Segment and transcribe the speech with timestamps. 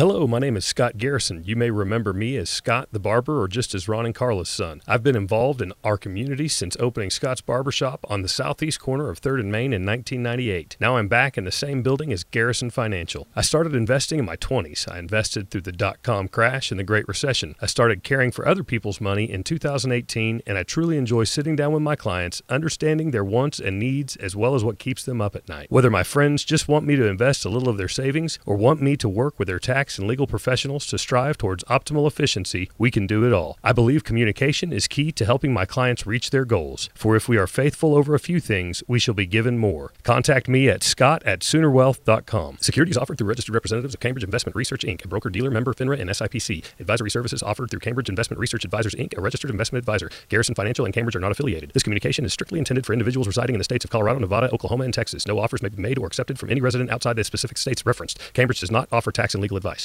[0.00, 1.44] Hello, my name is Scott Garrison.
[1.44, 4.80] You may remember me as Scott the Barber or just as Ron and Carla's son.
[4.88, 9.20] I've been involved in our community since opening Scott's Barbershop on the southeast corner of
[9.20, 10.78] 3rd and Main in 1998.
[10.80, 13.28] Now I'm back in the same building as Garrison Financial.
[13.36, 14.90] I started investing in my 20s.
[14.90, 17.54] I invested through the dot com crash and the Great Recession.
[17.60, 21.74] I started caring for other people's money in 2018, and I truly enjoy sitting down
[21.74, 25.36] with my clients, understanding their wants and needs as well as what keeps them up
[25.36, 25.66] at night.
[25.70, 28.80] Whether my friends just want me to invest a little of their savings or want
[28.80, 32.90] me to work with their tax and legal professionals to strive towards optimal efficiency, we
[32.90, 33.58] can do it all.
[33.62, 36.88] I believe communication is key to helping my clients reach their goals.
[36.94, 39.92] For if we are faithful over a few things, we shall be given more.
[40.02, 42.58] Contact me at scott at soonerwealth.com.
[42.60, 46.00] Securities offered through registered representatives of Cambridge Investment Research Inc., a broker dealer member FINRA
[46.00, 46.64] and SIPC.
[46.78, 50.10] Advisory services offered through Cambridge Investment Research Advisors Inc., a registered investment advisor.
[50.28, 51.70] Garrison Financial and Cambridge are not affiliated.
[51.72, 54.84] This communication is strictly intended for individuals residing in the states of Colorado, Nevada, Oklahoma,
[54.84, 55.26] and Texas.
[55.26, 58.18] No offers may be made or accepted from any resident outside the specific states referenced.
[58.34, 59.79] Cambridge does not offer tax and legal advice.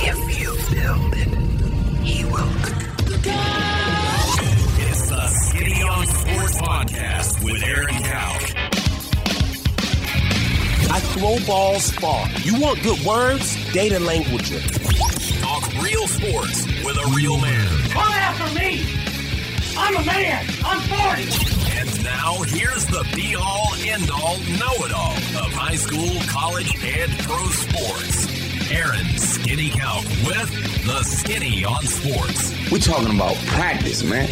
[0.00, 1.28] If you build it,
[2.04, 2.48] he will.
[4.80, 8.38] It's the Skinny on Sports Podcast with Aaron Cow.
[10.90, 12.28] I throw balls far.
[12.42, 13.56] You want good words?
[13.72, 14.50] Data language.
[15.40, 17.66] Talk real sports with a real man.
[17.90, 19.07] Come after me!
[19.80, 20.44] I'm a man!
[20.64, 21.22] I'm 40!
[21.78, 26.74] And now here's the be all end all know it all of high school, college,
[26.84, 28.70] and pro sports.
[28.72, 30.50] Aaron Skinny Cow with
[30.84, 32.52] the Skinny on Sports.
[32.72, 34.28] We're talking about practice, man.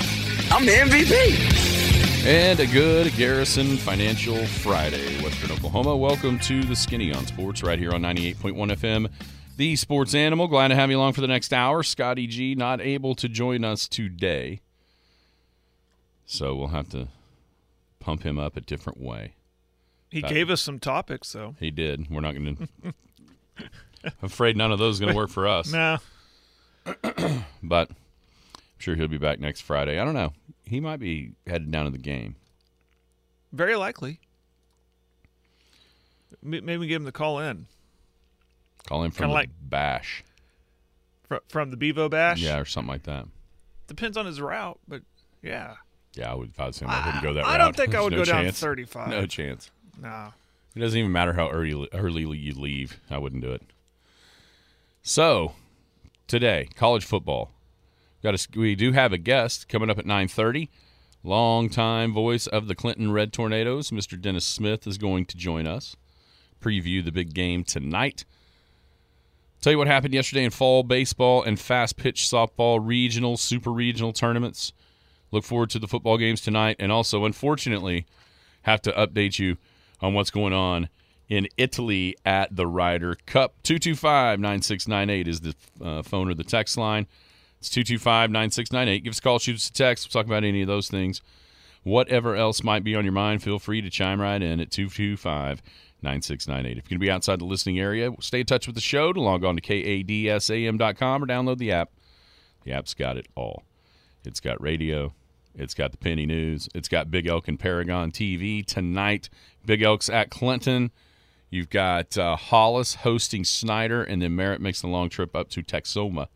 [0.51, 2.27] I'm the MVP.
[2.27, 5.97] And a good Garrison Financial Friday, Western Oklahoma.
[5.97, 9.11] Welcome to the Skinny on Sports right here on 98.1 FM.
[9.57, 10.49] The Sports Animal.
[10.49, 11.85] Glad to have you along for the next hour.
[11.85, 14.61] Scotty G not able to join us today.
[16.27, 17.09] So we'll have to
[18.01, 19.33] pump him up a different way.
[20.11, 21.55] He Uh, gave us some topics, though.
[21.61, 22.11] He did.
[22.11, 22.95] We're not going to.
[24.05, 25.73] I'm afraid none of those are going to work for us.
[25.73, 25.99] No,
[27.63, 27.97] But I'm
[28.79, 29.99] sure he'll be back next Friday.
[29.99, 30.33] I don't know.
[30.65, 32.37] He might be headed down to the game.
[33.53, 34.21] very likely.
[36.43, 37.67] Maybe we give him the call in
[38.87, 40.23] Call him from Kinda the like- Bash.
[41.27, 42.41] Fr- from the Bevo Bash.
[42.41, 43.27] Yeah, or something like that.
[43.89, 45.03] Depends on his route, but
[45.43, 45.75] yeah.
[46.17, 46.51] Yeah, I would.
[46.51, 47.51] If I was him, I wouldn't go that way.
[47.51, 47.59] I route.
[47.59, 48.59] don't think I would no go down chance.
[48.61, 49.09] 35.
[49.09, 49.71] No chance.
[50.01, 50.33] No.
[50.75, 53.01] It doesn't even matter how early early you leave.
[53.11, 53.63] I wouldn't do it.
[55.03, 55.53] So,
[56.27, 57.53] today, college football.
[58.23, 60.69] Got a, we do have a guest coming up at 9:30.
[61.23, 64.21] Longtime voice of the Clinton Red Tornadoes, Mr.
[64.21, 65.97] Dennis Smith is going to join us.
[66.61, 68.25] Preview the big game tonight.
[69.61, 74.13] Tell you what happened yesterday in fall baseball and fast pitch softball regional, super regional
[74.13, 74.73] tournaments.
[75.31, 78.07] Look forward to the football games tonight, and also, unfortunately,
[78.63, 79.57] have to update you
[80.01, 80.89] on what's going on
[81.29, 83.55] in Italy at the Ryder Cup.
[83.63, 85.55] 225 9698 is the
[85.85, 87.07] uh, phone or the text line.
[87.59, 89.05] It's 225 9698.
[89.05, 90.07] Give us a call, shoot us a text.
[90.07, 91.23] We'll talk about any of those things.
[91.83, 95.63] Whatever else might be on your mind, feel free to chime right in at 225
[96.03, 96.71] 9698.
[96.71, 99.13] If you're going to be outside the listening area, stay in touch with the show
[99.13, 101.91] to log on to kadsam.com or download the app.
[102.65, 103.63] The app's got it all.
[104.27, 105.15] It's got radio.
[105.55, 106.69] It's got the Penny News.
[106.75, 109.31] It's got Big Elk and Paragon TV tonight.
[109.65, 110.91] Big Elk's at Clinton.
[111.49, 115.63] You've got uh, Hollis hosting Snyder, and then Merritt makes the long trip up to
[115.63, 116.27] Texoma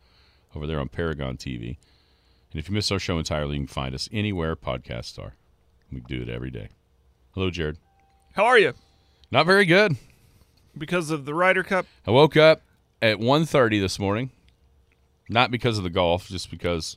[0.54, 1.78] over there on Paragon TV.
[2.52, 5.34] And if you miss our show entirely, you can find us anywhere podcasts are.
[5.90, 6.68] We do it every day.
[7.34, 7.76] Hello, Jared.
[8.34, 8.74] How are you?
[9.32, 9.96] Not very good.
[10.78, 11.86] Because of the Ryder Cup?
[12.06, 12.62] I woke up
[13.02, 14.30] at 1.30 this morning.
[15.28, 16.96] Not because of the golf, just because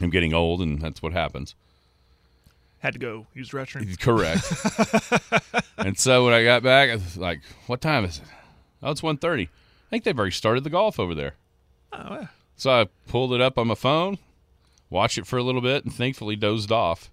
[0.00, 1.54] I'm getting old, and that's what happens.
[2.78, 3.98] Had to go use the restroom.
[4.00, 5.54] Correct.
[5.78, 8.24] and so when I got back, I was like, "What time is it?"
[8.82, 9.42] Oh, it's 1.30.
[9.42, 9.48] I
[9.90, 11.34] think they've already started the golf over there.
[11.92, 12.26] Oh, yeah.
[12.56, 14.18] So I pulled it up on my phone,
[14.90, 17.10] watched it for a little bit, and thankfully dozed off.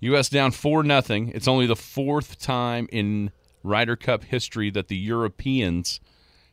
[0.00, 0.28] U.S.
[0.28, 1.28] down four nothing.
[1.28, 3.30] It's only the fourth time in
[3.62, 6.00] Ryder Cup history that the Europeans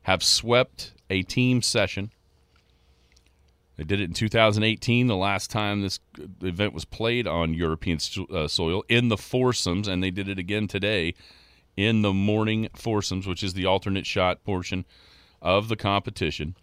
[0.04, 2.12] have swept a team session.
[3.76, 6.00] They did it in 2018, the last time this
[6.42, 7.98] event was played on European
[8.32, 11.16] uh, soil in the foursomes, and they did it again today
[11.76, 14.86] in the morning foursomes, which is the alternate shot portion
[15.42, 16.56] of the competition.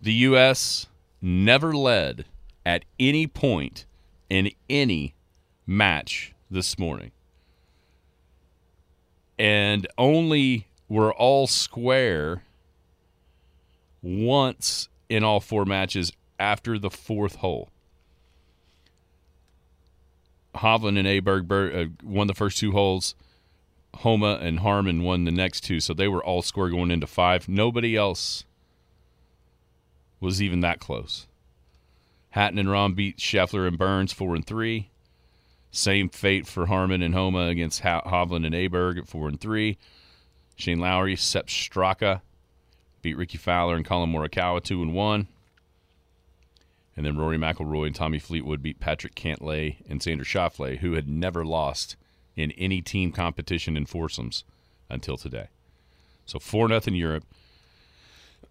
[0.00, 0.86] The U.S.
[1.22, 2.26] never led
[2.66, 3.86] at any point
[4.28, 5.14] in any
[5.66, 7.12] match this morning.
[9.38, 12.42] And only were all square
[14.02, 17.70] once in all four matches after the fourth hole.
[20.56, 23.14] Hovland and Aberg uh, won the first two holes.
[23.96, 27.48] Homa and Harman won the next two, so they were all score going into five.
[27.48, 28.44] Nobody else
[30.20, 31.26] was even that close.
[32.30, 34.90] Hatton and Rahm beat Scheffler and Burns four and three.
[35.70, 39.78] Same fate for Harman and Homa against Hovland and Aberg at four and three.
[40.56, 42.22] Shane Lowry, Sepp Straka
[43.02, 45.28] beat Rickie Fowler and Collin Morikawa two and one.
[46.96, 51.08] And then Rory McIlroy and Tommy Fleetwood beat Patrick Cantlay and Xander Schauffele, who had
[51.08, 51.96] never lost
[52.34, 54.44] in any team competition in foursomes
[54.88, 55.48] until today.
[56.24, 57.24] So four nothing Europe.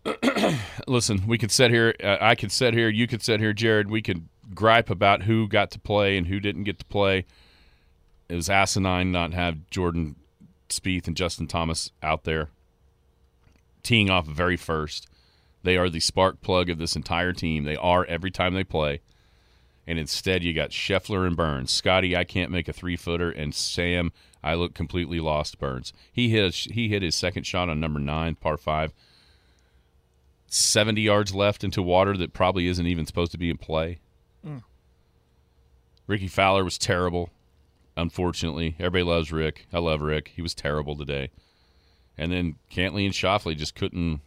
[0.87, 1.95] Listen, we could sit here.
[2.03, 2.89] Uh, I could sit here.
[2.89, 3.89] You could sit here, Jared.
[3.89, 7.25] We could gripe about who got to play and who didn't get to play.
[8.29, 10.15] It was asinine not have Jordan
[10.69, 12.49] Spieth and Justin Thomas out there
[13.85, 15.07] teeing off very first.
[15.65, 17.63] They are the spark plug of this entire team.
[17.63, 19.01] They are every time they play.
[19.87, 21.71] And instead, you got Scheffler and Burns.
[21.71, 24.11] Scotty, I can't make a three footer, and Sam,
[24.43, 25.59] I look completely lost.
[25.59, 25.91] Burns.
[26.11, 28.93] He hit he hit his second shot on number nine, par five.
[30.47, 33.99] Seventy yards left into water that probably isn't even supposed to be in play.
[34.45, 34.61] Mm.
[36.07, 37.31] Rickie Fowler was terrible.
[37.97, 39.65] Unfortunately, everybody loves Rick.
[39.73, 40.33] I love Rick.
[40.35, 41.31] He was terrible today.
[42.17, 44.21] And then Cantlay and Schauffele just couldn't.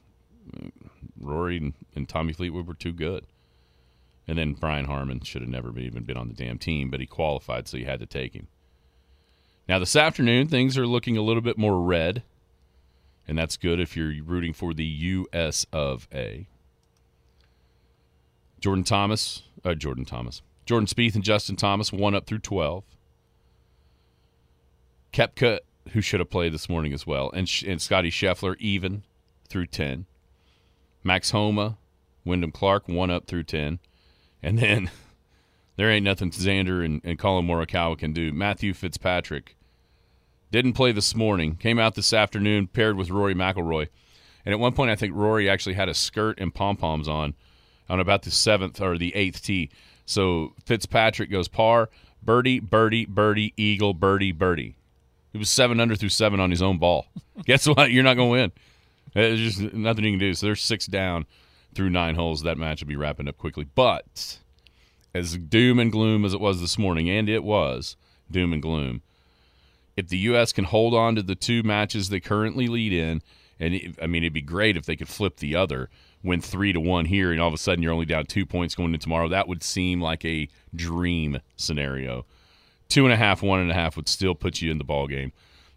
[1.21, 3.27] Rory and, and Tommy Fleetwood were too good.
[4.27, 7.06] And then Brian Harman should have never even been on the damn team, but he
[7.06, 8.49] qualified, so you had to take him.
[9.69, 12.23] Now, this afternoon, things are looking a little bit more red,
[13.27, 15.67] and that's good if you're rooting for the U.S.
[15.73, 16.47] of A.
[18.61, 22.85] Jordan Thomas, uh, Jordan Thomas, Jordan Spieth and Justin Thomas, one up through 12.
[25.12, 25.61] Koepka,
[25.93, 29.05] who should have played this morning as well, and, and Scotty Scheffler, even
[29.49, 30.06] through 10.
[31.03, 31.79] Max Homa,
[32.25, 33.79] Wyndham Clark, one up through 10.
[34.43, 34.91] And then
[35.77, 38.33] there ain't nothing Xander and, and Collin Morikawa can do.
[38.33, 39.56] Matthew Fitzpatrick
[40.50, 43.89] didn't play this morning, came out this afternoon paired with Rory McIlroy.
[44.45, 47.35] And at one point, I think Rory actually had a skirt and pom poms on
[47.89, 49.71] on about the seventh or the eighth tee.
[50.06, 51.91] So Fitzpatrick goes par,
[52.23, 54.77] birdie, birdie, birdie, eagle, birdie, birdie.
[55.33, 57.06] He was seven under through seven on his own ball.
[57.45, 57.91] Guess what?
[57.91, 58.53] You're not going to win.
[59.17, 60.35] Uh, there's just nothing you can do.
[60.35, 61.27] So there's six down
[61.75, 62.43] through nine holes.
[62.43, 63.67] That match will be wrapping up quickly.
[63.75, 64.39] But
[65.15, 67.97] as doom and gloom as it was this morning, and it was
[68.31, 69.03] doom and gloom,
[69.97, 70.53] if the U.S.
[70.53, 73.23] can hold on to the two matches they currently lead in,
[73.59, 75.91] and it, I mean, it'd be great if they could flip the other,
[76.23, 78.75] win three to one here, and all of a sudden you're only down two points
[78.75, 79.29] going into tomorrow.
[79.29, 82.27] That would seem like a dream scenario.
[82.89, 85.09] Two and a half, one and a half would still put you in the ball
[85.09, 85.33] game,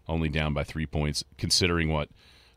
[0.08, 2.08] only down by three points, considering what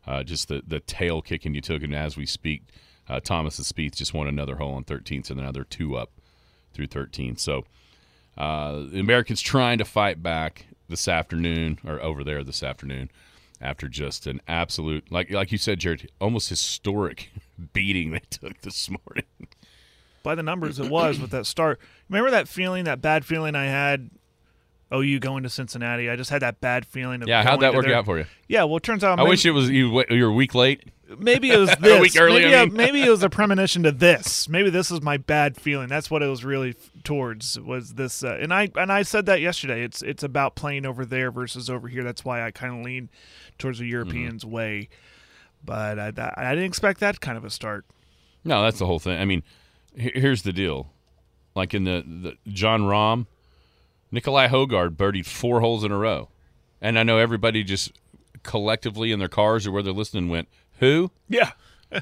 [0.06, 1.82] uh, just the the tail kicking you took.
[1.82, 2.62] And as we speak,
[3.08, 6.10] uh, Thomas and Spieth just won another hole on 13th, so now they're two up
[6.72, 7.36] through 13.
[7.36, 7.64] So
[8.36, 13.10] uh, the Americans trying to fight back this afternoon, or over there this afternoon,
[13.60, 17.30] after just an absolute, like like you said, Jared, almost historic
[17.72, 19.24] beating they took this morning.
[20.22, 21.80] By the numbers, it was with that start.
[22.08, 24.10] Remember that feeling, that bad feeling I had.
[24.92, 26.08] OU going to Cincinnati.
[26.08, 27.22] I just had that bad feeling.
[27.22, 28.26] Of Yeah, how'd that work their- out for you?
[28.48, 30.04] Yeah, well, it turns out I maybe, wish it was you.
[30.10, 30.84] You're a week late.
[31.18, 32.00] maybe it was this.
[32.00, 32.74] week early, maybe, I mean.
[32.76, 34.48] maybe it was a premonition to this.
[34.48, 35.88] Maybe this is my bad feeling.
[35.88, 37.58] That's what it was really f- towards.
[37.58, 38.22] Was this?
[38.22, 39.82] Uh, and I and I said that yesterday.
[39.82, 42.04] It's it's about playing over there versus over here.
[42.04, 43.08] That's why I kind of lean
[43.58, 44.52] towards the Europeans' Mm-hmm.
[44.54, 44.88] way.
[45.64, 47.84] But I, I didn't expect that kind of a start.
[48.44, 49.18] No, that's the whole thing.
[49.20, 49.42] I mean,
[49.96, 50.92] here's the deal.
[51.56, 53.26] Like in the, the Jon Rahm,
[54.10, 56.28] Nicolai Højgaard birdied four holes in a row,
[56.80, 57.92] and I know everybody just
[58.42, 60.48] collectively in their cars or where they're listening went,
[60.78, 61.52] "Who?" Yeah.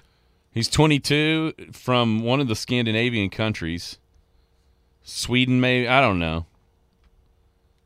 [0.52, 3.98] He's 22 from one of the Scandinavian countries,
[5.02, 6.46] Sweden, maybe I don't know.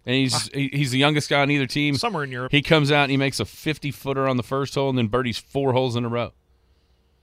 [0.06, 0.48] And he's ah.
[0.54, 1.94] he, he's the youngest guy on either team.
[1.96, 2.50] Somewhere in Europe.
[2.50, 5.08] He comes out and he makes a 50 footer on the first hole and then
[5.08, 6.32] birdies four holes in a row.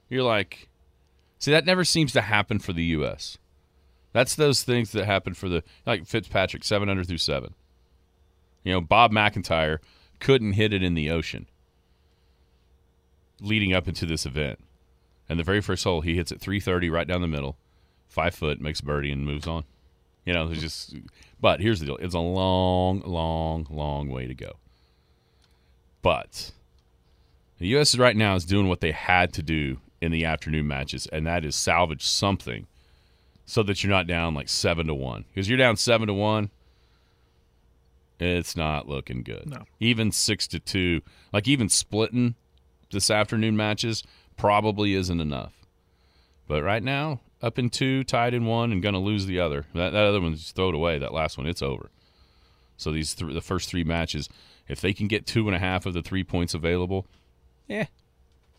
[0.08, 0.70] You're like,
[1.40, 3.40] see, that never seems to happen for the U.S.
[4.16, 7.54] That's those things that happen for the, like Fitzpatrick, seven under through seven.
[8.64, 9.82] You know, Bob MacIntyre
[10.22, 11.48] couldn't hit it in the ocean
[13.42, 14.60] leading up into this event.
[15.28, 17.58] And the very first hole, he hits it 330 right down the middle,
[18.08, 19.66] five foot, makes birdie, and moves on.
[20.24, 20.96] You know, just.
[21.42, 24.54] But here's the deal: it's a long, long, long way to go.
[26.02, 26.54] But
[27.60, 27.98] the U.S.
[27.98, 31.44] right now is doing what they had to do in the afternoon matches, and that
[31.44, 32.68] is salvage something,
[33.46, 35.26] so that you're not down like seven to one.
[35.30, 36.50] Because you're down seven to one,
[38.20, 39.50] it's not looking good.
[39.50, 39.64] No.
[39.80, 42.36] Even six to two, like even splitting
[42.92, 44.04] this afternoon matches
[44.38, 45.54] probably isn't enough.
[46.48, 49.66] But right now, up in two, tied in one, and going to lose the other.
[49.74, 50.98] That, that other one's throw it away.
[50.98, 51.90] That last one, it's over.
[52.78, 54.30] So these th- the first three matches,
[54.68, 57.06] If they can get two and a half of the three points available,
[57.68, 57.86] yeah,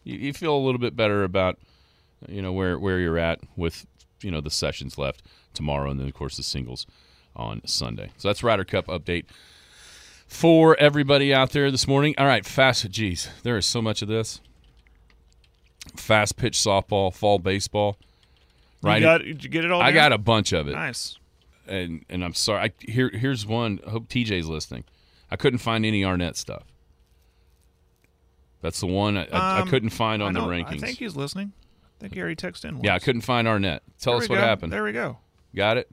[0.05, 1.59] you, you feel a little bit better about
[2.29, 3.87] you know where where you're at with
[4.23, 5.23] you know the sessions left
[5.55, 6.87] tomorrow, and then of course the singles
[7.35, 8.11] on Sunday.
[8.17, 9.25] So that's Ryder Cup update
[10.27, 12.15] for everybody out there this morning.
[12.19, 12.89] All right, fast.
[12.91, 14.41] Geez, there is so much of this.
[15.97, 17.97] Fast pitch softball, fall baseball.
[18.83, 19.81] Right, You got, did you get it all?
[19.81, 19.95] I down?
[19.95, 21.19] got a bunch of it Nice.
[21.67, 22.61] and and I'm sorry.
[22.61, 23.81] I, here here's one.
[23.87, 24.85] I hope TJ's listening.
[25.31, 26.65] I couldn't find any Arnett stuff.
[28.63, 30.83] That's the one I, I, I Um, couldn't find on the rankings.
[30.83, 31.53] I think he's listening.
[31.99, 32.85] I think he already texted in.
[32.85, 33.83] yeah, I couldn't find Arnett.
[34.01, 34.41] Tell There us what go.
[34.43, 34.73] happened.
[34.73, 35.19] There we go.
[35.55, 35.91] Got it.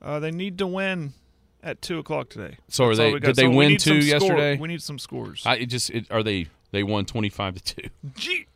[0.00, 1.14] Uh, they need to win
[1.62, 2.58] at two o'clock today.
[2.68, 4.56] So are That's they- did they So we win two score- yesterday?
[4.56, 5.42] We need some scores.
[5.44, 7.88] I it just it, are they they won 25 to two.
[8.16, 8.46] Gee,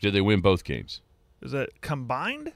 [0.00, 1.00] Did they win both games?
[1.42, 2.52] is that combined?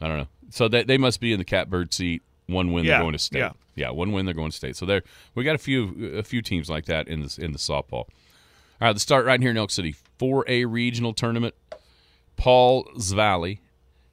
[0.00, 0.28] I don't know.
[0.50, 2.22] So they they must be in the catbird seat.
[2.46, 3.50] One win, Yeah, they're going to state.
[3.74, 3.88] yeah.
[3.90, 4.76] one win, they're going to state.
[4.76, 5.02] So there,
[5.34, 7.92] we got a few a few teams like that in this in the softball.
[8.02, 8.08] All
[8.82, 9.94] right, let's start right here in Elk City.
[10.18, 11.54] 4A regional tournament.
[12.36, 13.60] Pauls Valley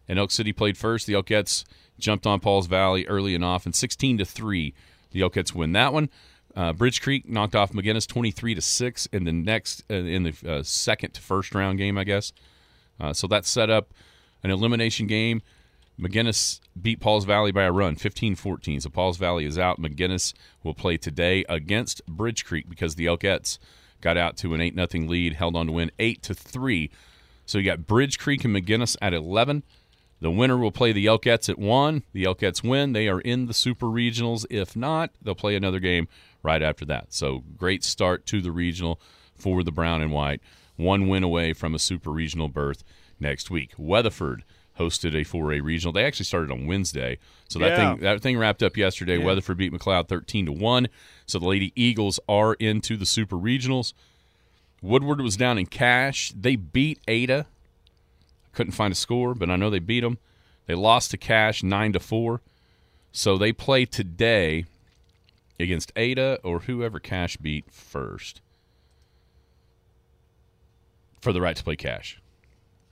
[0.08, 1.08] and Elk City played first.
[1.08, 1.63] The Elkettes
[1.98, 4.74] jumped on Pauls Valley early and often, 16 to three.
[5.12, 6.10] The Elkettes win that one.
[6.55, 10.36] Uh, Bridge Creek knocked off McGinnis 23 to six in the next uh, in the
[10.46, 12.34] uh, second to first round game, I guess.
[13.00, 13.93] Uh, so that set up
[14.43, 15.41] an elimination game.
[16.00, 18.81] McGinnis beat Pauls Valley by a run, 15-14.
[18.81, 19.79] So Pauls Valley is out.
[19.79, 23.60] McGinnis will play today against Bridge Creek because the Elkettes
[24.01, 26.89] got out to an 8 nothing lead, held on to win 8 to 3.
[27.46, 29.63] So you got Bridge Creek and McGinnis at 11.
[30.22, 32.03] The winner will play the Elkettes at 1.
[32.13, 32.93] The Elkettes win.
[32.93, 34.46] They are in the Super Regionals.
[34.50, 36.08] If not, they'll play another game
[36.43, 37.13] right after that.
[37.13, 39.01] So great start to the regional
[39.34, 40.41] for the Brown and White.
[40.75, 42.84] One win away from a Super Regional berth
[43.20, 43.74] next week.
[43.77, 44.43] Weatherford
[44.80, 45.92] hosted a 4A regional.
[45.94, 47.18] They actually started on Wednesday.
[47.48, 47.92] So that Yeah.
[47.94, 49.18] thing that thing wrapped up yesterday.
[49.18, 49.25] Yeah.
[49.25, 50.88] Weatherford beat McLoud 13 to 1.
[51.25, 53.94] So the Lady Eagles are into the Super Regionals.
[54.82, 56.32] Woodward was down in Cache.
[56.32, 57.46] They beat Ada.
[58.54, 60.18] Couldn't find a score, but I know they beat them.
[60.66, 62.42] They lost to Cache 9 to 4.
[63.12, 64.66] So they play today
[65.60, 68.42] against Ada or whoever Cache beat first
[71.22, 72.21] for the right to play Cache.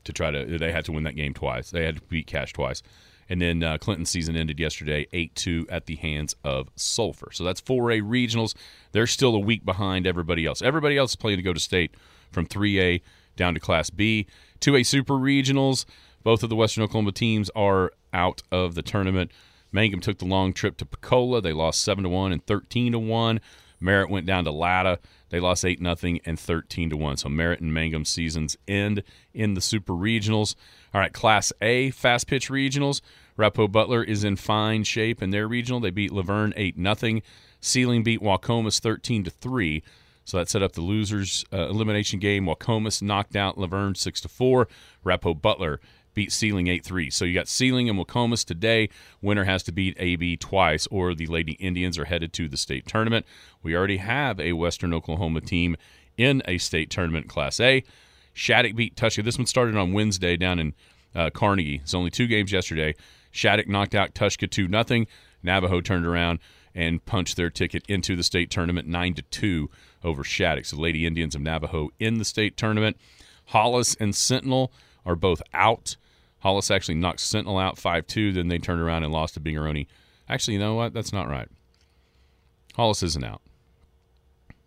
[0.06, 1.72] To try to, they had to win that game twice.
[1.72, 2.82] They had to beat Cache twice.
[3.30, 7.30] And then uh, Clinton's season ended yesterday 8 2 at the hands of Sulphur.
[7.32, 8.56] So that's 4A regionals.
[8.92, 10.62] They're still a week behind everybody else.
[10.62, 11.94] Everybody else is playing to go to state
[12.32, 13.02] from 3A
[13.36, 14.26] down to Class B.
[14.62, 15.86] 2A super regionals.
[16.24, 19.32] Both of the Western Oklahoma teams are out of the tournament.
[19.72, 21.42] Mangum took the long trip to Pocola.
[21.42, 23.40] They lost 7 to 1 and 13 to 1.
[23.80, 25.00] Merritt went down to Latta.
[25.30, 27.18] They lost 8 nothing and 13 to 1.
[27.18, 30.56] So Merritt and Mangum seasons end in the Super Regionals.
[30.94, 33.02] All right, Class A fast pitch regionals.
[33.38, 35.80] Repo Butler is in fine shape in their regional.
[35.80, 37.22] They beat Laverne 8 nothing.
[37.62, 39.84] Seiling beat Waukomis 13 to 3.
[40.26, 42.46] So that set up the losers uh, elimination game.
[42.46, 44.68] Waukomis knocked out Laverne 6 to 4.
[45.06, 45.80] Repo Butler
[46.20, 47.14] beat Seiling 8-3.
[47.14, 48.90] So you got Seiling and Waukomis today.
[49.22, 52.86] Winner has to beat AB twice or the Lady Indians are headed to the state
[52.86, 53.26] tournament.
[53.64, 55.78] We already have a Western Oklahoma team
[56.18, 57.86] in a state tournament Class A.
[58.34, 59.24] Shattuck beat Tushka.
[59.24, 60.74] This one started on Wednesday down in
[61.16, 61.80] uh, Carnegie.
[61.82, 62.96] It's only two games yesterday.
[63.32, 65.08] Shattuck knocked out Tushka 2 nothing.
[65.42, 66.40] Navajo turned around
[66.76, 69.70] and punched their ticket into the state tournament 9 to 2
[70.04, 70.66] over Shattuck.
[70.66, 72.98] So Lady Indians of Navajo in the state tournament.
[73.46, 74.74] Hollis and Sentinel
[75.06, 75.96] are both out.
[76.40, 78.32] Hollis actually knocked Sentinel out 5 2.
[78.34, 79.88] Then they turned around and lost to Binger-Oney.
[80.28, 80.94] Actually, you know what?
[80.94, 81.50] That's not right.
[82.76, 83.42] Hollis isn't out.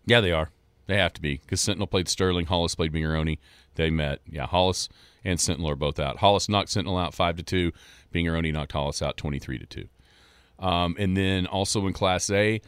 [0.05, 0.49] Yeah, they are.
[0.85, 2.47] They have to be because Sentinel played Sterling.
[2.47, 3.39] Hollis played Binger-Oney.
[3.75, 4.19] They met.
[4.29, 4.89] Yeah, Hollis
[5.23, 6.17] and Sentinel are both out.
[6.17, 7.71] Hollis knocked Sentinel out 5 to 2.
[8.13, 9.87] Binger-Oney knocked Hollis out 23 to 2.
[10.59, 12.61] Um, and then also in Class A,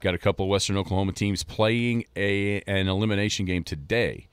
[0.00, 4.28] got a couple of Western Oklahoma teams playing a an elimination game today.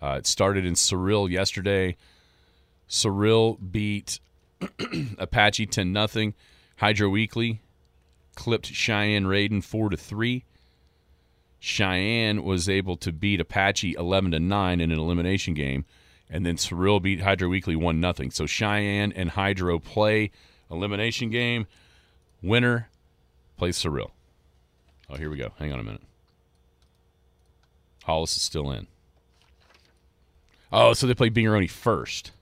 [0.00, 1.96] Uh, it started in Cyril yesterday.
[2.86, 4.20] Cyril beat
[5.18, 6.34] Apache 10 nothing.
[6.78, 7.58] Hydro-Eakly
[8.34, 10.44] clipped Cheyenne-Reydon 4 to 3.
[11.58, 15.84] Cheyenne was able to beat Apache 11 to 9 in an elimination game
[16.28, 18.30] and then Cyril beat Hydro-Eakly 1 nothing.
[18.30, 20.30] So Cheyenne and Hydro play
[20.70, 21.66] elimination game.
[22.42, 22.88] Winner
[23.56, 24.12] plays Cyril.
[25.08, 25.52] Oh, here we go.
[25.58, 26.02] Hang on a minute.
[28.04, 28.86] Hollis is still in.
[30.72, 32.32] Oh, so they played Binger-Oney first.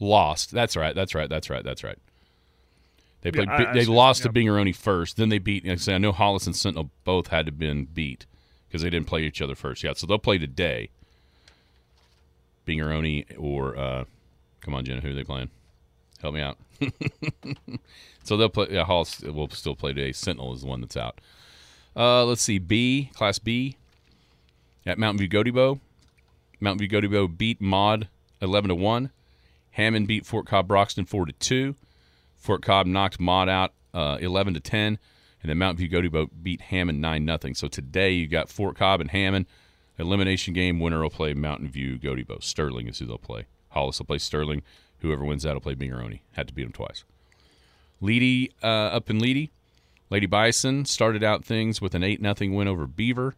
[0.00, 0.50] Lost.
[0.52, 0.94] That's right.
[0.94, 1.28] That's right.
[1.28, 1.64] That's right.
[1.64, 1.98] That's right.
[3.22, 3.48] They played.
[3.48, 3.90] I- I they see.
[3.90, 4.32] lost Yep.
[4.34, 5.16] to Binger-Oney first.
[5.16, 5.64] Then they beat.
[5.64, 8.26] Like I say, I know Hollis and Sentinel both had to been beat
[8.68, 9.82] because they didn't play each other first.
[9.82, 10.90] Yeah, so they'll play today.
[12.66, 14.04] Binger-Oney or uh,
[14.60, 15.50] come on, Jenna, who are they playing?
[16.20, 16.58] Help me out.
[18.24, 18.66] so they'll play.
[18.70, 20.12] Yeah, Hollis will still play today.
[20.12, 21.20] Sentinel is the one that's out.
[21.96, 22.58] Uh, let's see.
[22.58, 23.76] B, Class B
[24.86, 25.80] at Mountain View-Gotebo.
[26.60, 28.08] Mountain View-Gotebo beat Maud
[28.40, 29.10] 11 to 1.
[29.78, 31.76] Hammond beat Fort Cobb Broxton 4 to 2.
[32.34, 34.98] Fort Cobb knocked Maud out uh, 11 to 10.
[35.40, 37.54] And then Mountain View-Gotebo beat Hammond 9 nothing.
[37.54, 39.46] So today you got Fort Cobb and Hammond.
[39.96, 40.80] Elimination game.
[40.80, 42.42] Winner will play Mountain View-Gotebo.
[42.42, 43.46] Sterling is who they'll play.
[43.68, 44.62] Hollis will play Sterling.
[44.98, 46.24] Whoever wins that will play Binger-Oney.
[46.32, 47.04] Had to beat them twice.
[48.02, 49.50] Leedy uh, up in Leedy.
[50.10, 53.36] Lady Bison started out things with an 8 0 win over Beaver.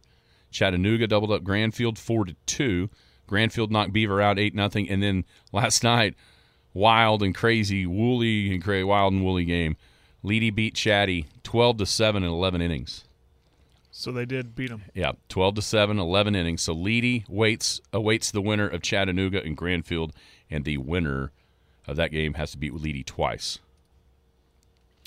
[0.49, 2.89] Chattanooga doubled up Grandfield 4 to 2.
[3.29, 4.69] Grandfield knocked Beaver out 8 0.
[4.89, 6.15] And then last night,
[6.73, 9.77] wild and crazy, woolly and crazy, wild and woolly game.
[10.23, 13.03] Leedy beat Chatty 12 to 7 in 11 innings.
[13.91, 14.83] So they did beat them.
[14.93, 16.61] Yeah, 12 to 7, 11 innings.
[16.61, 20.11] So Leedy waits awaits the winner of Chattanooga and Grandfield,
[20.49, 21.31] and the winner
[21.87, 23.59] of that game has to beat Leedy twice.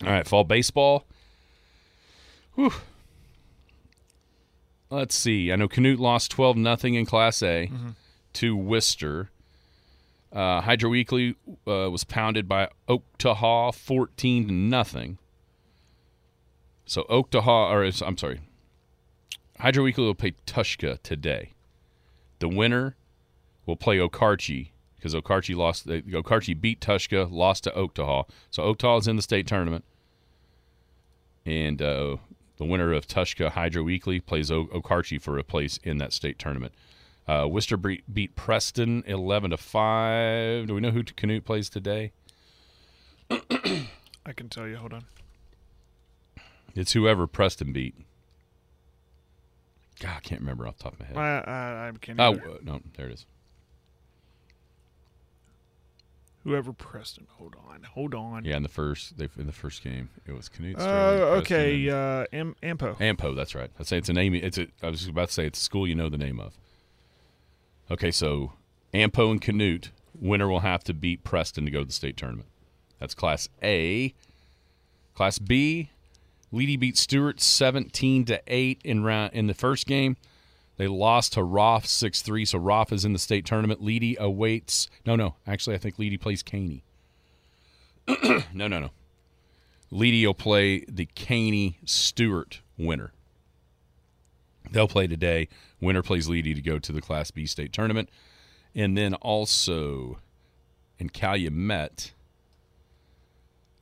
[0.02, 1.06] All right, fall baseball.
[2.56, 2.72] Whew.
[4.90, 5.50] Let's see.
[5.50, 7.90] I know Canute lost 12 nothing in Class A mm-hmm.
[8.34, 9.30] to Worcester.
[10.34, 11.36] Uh, Hydro-Eakly
[11.68, 15.18] uh, was pounded by Oaktahaw 14 to nothing.
[16.86, 18.40] So Oaktahaw, or I'm sorry,
[19.60, 21.52] Hydro-Eakly will play Tushka today.
[22.40, 22.96] The winner
[23.64, 25.86] will play Okarche because Okarche lost.
[25.86, 28.28] uh, Okarche beat Tushka, lost to Oaktahaw.
[28.50, 29.84] So Oaktahaw is in the state tournament,
[31.46, 32.16] and uh,
[32.56, 36.72] the winner of Tushka Hydro-Eakly plays o- Okarche for a place in that state tournament.
[37.26, 40.66] Uh, Worcester beat Preston eleven to five.
[40.66, 42.12] Do we know who Canute plays today?
[43.30, 44.76] I can tell you.
[44.76, 45.04] Hold on.
[46.74, 47.94] It's whoever Preston beat.
[50.00, 51.16] God, I can't remember off the top of my head.
[51.16, 52.20] I, I, I can't.
[52.20, 52.58] Oh either.
[52.62, 53.26] no, there it is.
[56.42, 57.26] Whoever Preston.
[57.38, 57.84] Hold on.
[57.94, 58.44] Hold on.
[58.44, 60.78] Yeah, in the first they in the first game, it was Canute.
[60.78, 61.88] Uh, okay.
[61.88, 62.98] Uh, Am- Ampo.
[62.98, 63.34] Ampo.
[63.34, 63.70] That's right.
[63.80, 64.34] I say it's a name.
[64.34, 64.66] It's a.
[64.82, 66.52] I was about to say it's a school you know the name of.
[67.90, 68.52] Okay, so
[68.92, 72.48] Ampo and Canute winner will have to beat Preston to go to the state tournament.
[72.98, 74.14] That's Class A.
[75.14, 75.90] Class B,
[76.52, 80.16] Leedy beat Stewart seventeen to eight in round in the first game.
[80.76, 83.82] They lost to Roff six three, so Roff is in the state tournament.
[83.82, 84.88] Leedy awaits.
[85.04, 86.82] No, no, actually, I think Leedy plays Caney.
[88.52, 88.90] no, no, no.
[89.92, 93.12] Leedy will play the Caney Stewart winner.
[94.70, 95.48] They'll play today.
[95.80, 98.08] Winner plays Leedy to go to the Class B state tournament.
[98.74, 100.18] And then also
[100.98, 102.12] in Calumet,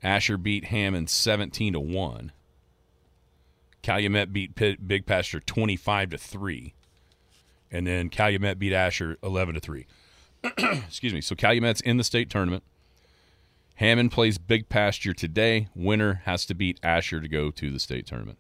[0.02, 2.32] Asher beat Hammond 17 to 1.
[3.82, 6.74] Calumet beat Big Pasture 25 to 3.
[7.70, 9.86] And then Calumet beat Asher 11 to 3.
[10.44, 11.20] Excuse me.
[11.20, 12.62] So Calumet's in the state tournament.
[13.76, 15.68] Hammond plays Big Pasture today.
[15.74, 18.38] Winner has to beat Asher to go to the state tournament.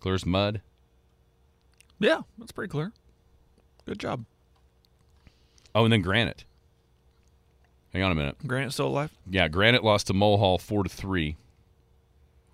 [0.00, 0.60] Clear as mud.
[1.98, 2.92] Yeah, that's pretty clear.
[3.86, 4.24] Good job.
[5.74, 6.44] Oh, and then Granite.
[7.92, 8.36] Hang on a minute.
[8.46, 11.36] Grant still alive, Yeah, Granite lost to Mulhall four to three.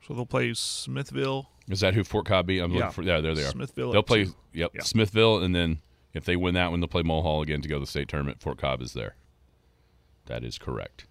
[0.06, 1.48] so they'll play Smithville.
[1.68, 2.48] Is that who Fort Cobb?
[2.50, 2.66] I'm Yeah.
[2.66, 3.02] looking for.
[3.02, 3.50] Yeah, there they are.
[3.50, 4.26] Smithville They'll play.
[4.52, 4.82] Yep, Yeah.
[4.82, 5.80] Smithville, and then
[6.12, 8.40] if they win that one, they'll play Mulhall again to go to the state tournament.
[8.40, 9.16] Fort Cobb is there.
[10.26, 11.06] That is correct.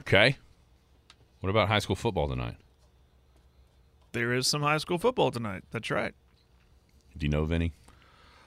[0.00, 0.36] Okay.
[1.40, 2.56] What about high school football tonight?
[4.12, 5.64] There is some high school football tonight.
[5.70, 6.14] That's right.
[7.16, 7.72] Do you know of any?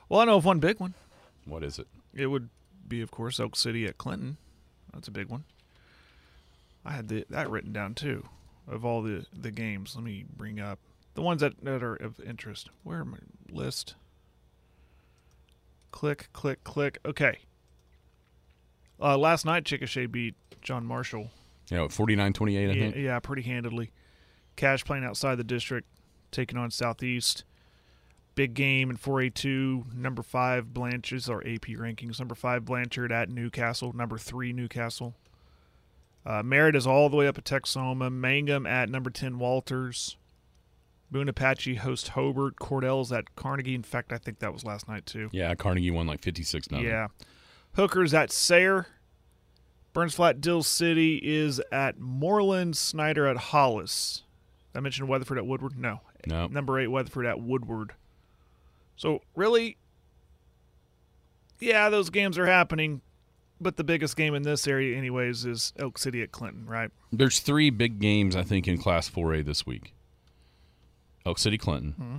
[0.08, 0.94] Well, I know of one big one.
[1.46, 1.88] What is it?
[2.14, 2.50] It would
[2.88, 4.38] be, of course, Elk City at Clinton.
[4.94, 5.44] That's a big one.
[6.86, 8.28] I had the, that written down too,
[8.68, 9.96] of all the, the games.
[9.96, 10.80] Let me bring up
[11.14, 12.70] the ones that, that are of interest.
[12.84, 13.54] Where am I?
[13.54, 13.96] List.
[15.92, 17.00] Click, click, click.
[17.06, 17.40] Okay.
[19.02, 21.32] Uh, last night, Chickasha beat John Marshall.
[21.70, 22.96] Yeah, know, 49-28, I Yeah, think.
[22.96, 23.92] yeah, pretty handedly.
[24.56, 25.88] Cache playing outside the district,
[26.32, 27.44] taking on Southeast.
[28.36, 29.94] Big game in 4A2.
[29.94, 32.20] Number five, Blanchard's our AP rankings.
[32.20, 33.92] Number five, Blanchard at Newcastle.
[33.94, 35.16] Number three, Newcastle.
[36.26, 38.12] Uh, Merritt is all the way up at Texoma.
[38.12, 40.16] Mangum at number 10, Walters.
[41.12, 42.58] Boone Apache host Hobart.
[42.58, 43.74] Cordell's at Carnegie.
[43.76, 45.30] In fact, I think that was last night, too.
[45.32, 46.86] Yeah, Carnegie won like 56 nothing.
[46.86, 47.08] Yeah.
[47.74, 48.88] Hooker's at Sayre.
[49.92, 52.76] Burns Flat Dill City is at Mooreland.
[52.76, 54.24] Snyder at Hollis.
[54.76, 55.78] I mentioned Weatherford at Woodward.
[55.80, 56.02] No.
[56.28, 56.48] No.
[56.48, 57.94] Number eight, Weatherford at Woodward.
[59.00, 59.78] So really,
[61.62, 63.00] yeah, those games are happening,
[63.62, 66.92] but the biggest game in this area, anyways, is Elk City at Clinton, right?
[67.10, 69.94] There's three big games I think in Class 4A this week.
[71.26, 72.18] Elk City Clinton, Mm-hmm.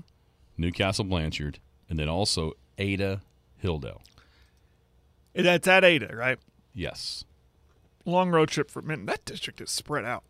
[0.57, 1.59] Newcastle Blanchard,
[1.91, 3.21] and then also Ada
[3.63, 4.01] Hilldale.
[5.35, 6.39] And That's at Ada, right?
[6.73, 7.25] Yes.
[8.07, 9.05] Long road trip for man.
[9.05, 10.25] That district is spread out.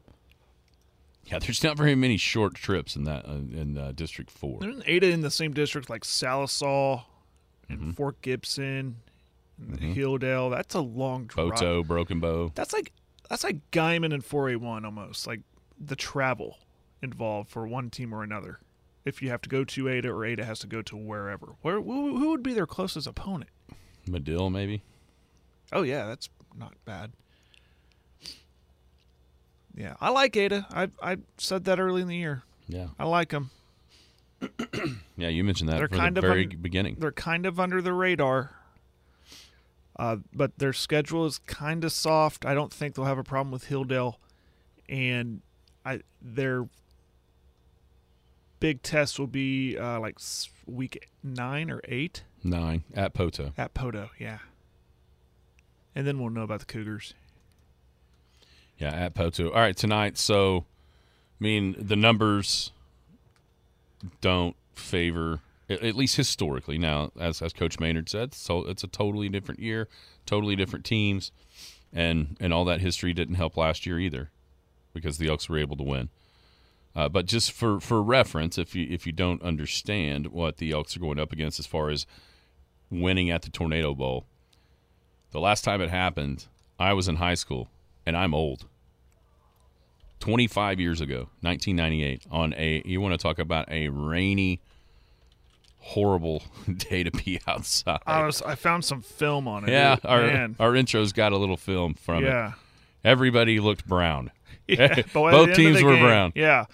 [1.31, 4.59] Yeah, there's not very many short trips in that uh, in uh, District Four.
[4.61, 7.05] There's Ada in the same district like Sallisaw
[7.69, 8.97] and Fort Gibson
[9.59, 10.51] and Hilldale.
[10.51, 11.53] That's a long drive.
[11.53, 12.51] Poteau, Broken Bow.
[12.55, 12.93] That's like
[13.29, 15.27] that's like Guymon and 4A1 almost.
[15.27, 15.41] Like
[15.79, 16.59] the travel
[17.01, 18.59] involved for one team or another.
[19.05, 21.55] If you have to go to Ada or Ada has to go to wherever.
[21.63, 23.51] Where who, who would be their closest opponent?
[24.07, 24.83] Madill, maybe.
[25.73, 27.13] Oh yeah, that's not bad.
[29.81, 30.67] Yeah, I like Ada.
[30.73, 32.43] I I said that early in the year.
[32.69, 33.51] Yeah, I like them.
[35.17, 35.29] yeah.
[35.29, 36.97] You mentioned that They're kind the of very un- beginning.
[36.99, 38.51] They're kind of under the radar.
[39.97, 42.45] Uh, but their schedule is kind of soft.
[42.47, 44.15] I don't think they'll have a problem with Hilldale,
[44.89, 45.41] and
[45.85, 46.69] I their
[48.61, 50.19] big test will be uh, like
[50.67, 53.53] week nine or eight Nine at Poteau.
[53.59, 54.09] at Poteau.
[54.19, 54.39] Yeah,
[55.95, 57.13] and then we'll know about the Cougars.
[58.81, 59.49] Yeah, at Poteau.
[59.49, 60.17] All right, tonight.
[60.17, 60.65] So,
[61.39, 62.73] I mean, the numbers
[64.23, 66.79] don't favor, at least historically.
[66.79, 69.87] Now, as as Coach Maynard said, so it's a totally different year,
[70.25, 71.31] totally different teams,
[71.93, 74.31] and and all that history didn't help last year either,
[74.95, 76.09] because the Elks were able to win.
[76.97, 80.97] Uh, but just for, for reference, if you if you don't understand what the Elks
[80.97, 82.07] are going up against as far as
[82.91, 84.25] winning at the Tornado Bowl,
[85.33, 86.47] the last time it happened,
[86.79, 87.69] I was in high school,
[88.11, 88.67] and I'm old.
[90.19, 94.61] 25 years ago, 1998, on a you want to talk about a rainy,
[95.79, 96.43] horrible
[96.77, 98.01] day to be outside.
[98.07, 99.71] I was I found some film on it.
[99.71, 100.57] yeah, our man.
[100.61, 102.29] our intro's got a little film from it.
[102.29, 102.53] yeah.
[103.05, 104.31] Everybody looked brown.
[104.67, 106.33] Yeah, but at the Both teams were game, brown.
[106.37, 106.67] Yeah,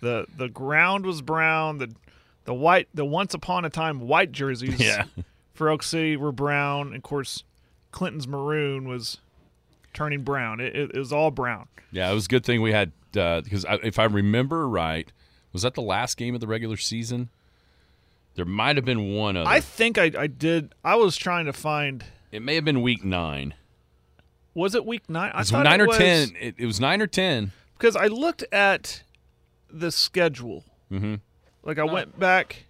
[0.00, 1.78] the the ground was brown.
[1.78, 1.92] The
[2.44, 5.04] the white the once upon a time white jerseys Yeah.
[5.52, 6.94] for Elk City were brown.
[6.94, 7.42] Of course,
[7.90, 9.18] Clinton's maroon was
[9.94, 10.60] turning brown.
[10.60, 11.68] It, it, it was all brown.
[11.92, 15.10] Yeah, it was a good thing we had because I if I remember right,
[15.52, 17.28] was that the last game of the regular season?
[18.36, 19.48] There might have been one other.
[19.50, 20.72] I think I, I did.
[20.84, 22.04] I was trying to find.
[22.30, 23.54] it may have been week nine.
[24.54, 25.30] Was it week nine?
[25.34, 26.36] I It was thought nine or was- ten.
[26.40, 27.52] It, it was nine or ten.
[27.76, 29.02] because I looked at
[29.68, 30.64] the schedule.
[30.92, 31.16] Mm-hmm.
[31.64, 32.64] Like I went back.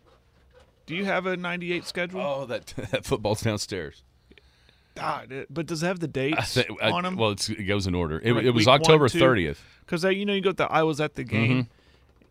[0.87, 2.21] Do you have a '98 schedule?
[2.21, 4.03] Oh, that that football's downstairs.
[5.01, 7.17] God, but does it have the dates I thi- I- on them?
[7.17, 8.21] well, it's, it goes in order.
[8.23, 9.63] It, Like it was week one, October thirtieth.
[9.85, 11.69] Because you know you got the I was at the game,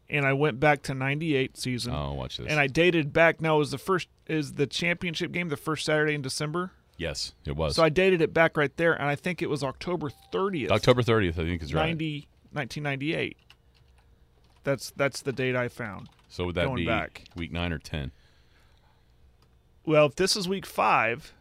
[0.10, 2.02] and I went back to '98 season, Mm-hmm.
[2.02, 2.48] Oh, watch this.
[2.48, 3.42] and I dated back.
[3.42, 6.72] Now is the first is the championship game the first Saturday in December?
[6.98, 7.76] yes, it was.
[7.76, 11.02] So I dated it back right there, and I think it was October 30th, October
[11.02, 11.88] thirtieth, I think is right.
[11.88, 13.38] 90, 1998.
[14.66, 16.10] That's that's the date I found.
[16.28, 17.24] so would that be back.
[17.36, 18.12] week nine or ten?
[19.86, 21.34] Well, if this is week five,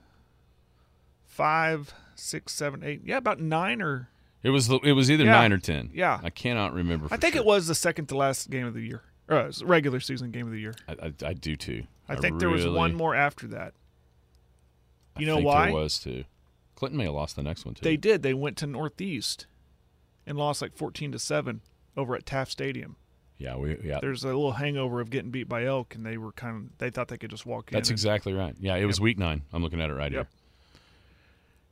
[1.38, 4.08] five, six, seven, eight, yeah, about nine or
[4.42, 5.30] It was it was either Yeah.
[5.32, 5.90] nine or ten.
[5.94, 6.18] Yeah.
[6.22, 7.06] I cannot remember.
[7.12, 7.42] I think sure.
[7.42, 10.46] it was the second to last game of the year, or uh, regular season game
[10.46, 10.74] of the year.
[10.88, 11.84] I, I, I do too.
[12.08, 13.74] I think there was one more after that.
[15.16, 15.66] I You know think why?
[15.66, 16.24] There was too.
[16.74, 17.82] Clinton may have lost the next one too.
[17.84, 18.22] They did.
[18.22, 19.46] They went to Northeast
[20.26, 21.60] and lost like 14 to 7
[21.96, 22.96] over at Taft Stadium.
[23.38, 23.98] yeah, we yeah.
[24.00, 26.90] There's a little hangover of getting beat by Elk and they were kind of they
[26.90, 27.92] thought they could just walk That's in.
[27.92, 28.54] and- exactly right.
[28.60, 29.42] Yeah, it was week nine.
[29.52, 30.26] I'm looking at it right Yep.
[30.30, 30.37] here.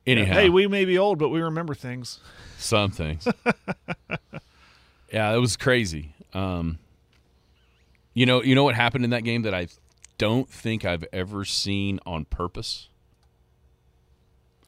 [0.07, 2.19] Anyhow, Hey, we may be old, but we remember things.
[2.57, 3.27] some things.
[5.13, 6.13] yeah, it was crazy.
[6.33, 6.79] Um,
[8.13, 9.67] you know, you know what happened in that game that I
[10.17, 12.87] don't think I've ever seen on purpose.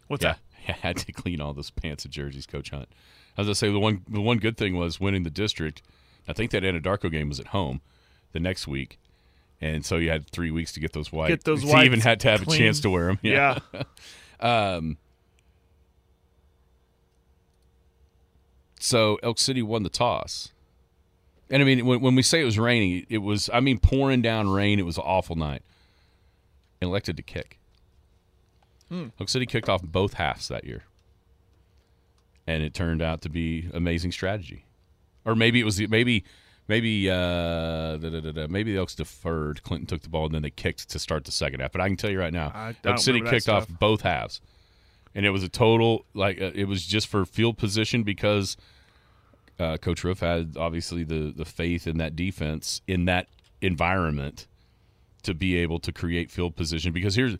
[0.07, 0.35] What's yeah,
[0.67, 0.69] that?
[0.83, 2.89] I had to clean all those pants and jerseys, Coach Hunt.
[3.37, 5.81] As I say, the one the one good thing was winning the district.
[6.27, 7.81] I think that Anadarko game was at home
[8.33, 8.99] the next week,
[9.61, 11.29] and so you had three weeks to get those white.
[11.29, 11.85] Get those white.
[11.85, 12.61] even had to have clean.
[12.61, 13.19] a chance to wear them.
[13.23, 13.59] Yeah.
[18.79, 20.51] So Elk City won the toss.
[21.49, 24.21] And I mean, when, when we say it was raining, it was, I mean, pouring
[24.21, 24.79] down rain.
[24.79, 25.61] It was an awful night.
[26.81, 27.59] And elected to kick.
[29.19, 30.83] Elk City kicked off both halves that year.
[32.47, 34.65] And it turned out to be amazing strategy.
[35.25, 36.23] Or maybe it was, maybe,
[36.67, 39.61] maybe, uh, da, da, da, maybe the Elks deferred.
[39.63, 41.71] Clinton took the ball and then they kicked to start the second half.
[41.71, 44.39] But I can tell you right now, I Elk City kicked off both halves.
[45.15, 48.55] And it was a total, like, uh, it was just for field position because
[49.59, 53.27] uh, Coach Roof had obviously the the faith in that defense in that
[53.61, 54.47] environment
[55.23, 56.93] to be able to create field position.
[56.93, 57.37] Because here's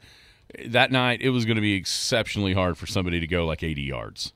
[0.66, 3.82] that night, it was going to be exceptionally hard for somebody to go like 80
[3.84, 4.34] yards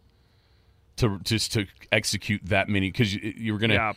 [0.98, 3.94] to just to execute that many because you, you were gonna Yeah.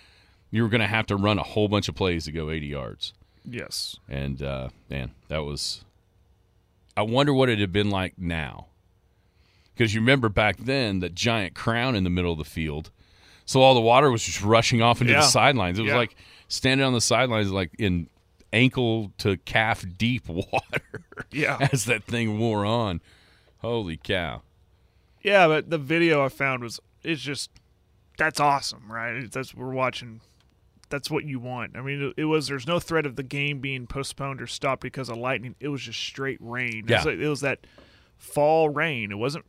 [0.50, 3.12] you were gonna have to run a whole bunch of plays to go 80 yards.
[3.44, 3.96] Yes.
[4.08, 5.84] And uh, man, that was.
[6.96, 8.66] I wonder what it had been like now.
[9.76, 12.90] Because you remember back then that giant crown in the middle of the field
[13.44, 15.20] So all the water was just rushing off into Yeah.
[15.20, 15.78] the sidelines.
[15.78, 15.98] It was Yeah.
[15.98, 16.16] like
[16.48, 18.08] standing on the sidelines, like in
[18.52, 21.04] ankle to calf deep water.
[21.30, 21.68] Yeah.
[21.72, 23.00] as that thing wore on.
[23.58, 24.42] Holy cow!
[25.22, 27.50] Yeah, but the video I found was it's just
[28.18, 29.30] that's awesome, right?
[29.30, 30.20] That's we're watching.
[30.88, 31.76] That's what you want.
[31.76, 32.46] I mean, it, was.
[32.48, 35.56] There's no threat of the game being postponed or stopped because of lightning.
[35.58, 36.78] It was just straight rain.
[36.78, 37.02] It, was, Yeah.
[37.02, 37.66] like- it was that
[38.16, 39.10] fall rain.
[39.10, 39.44] It wasn't.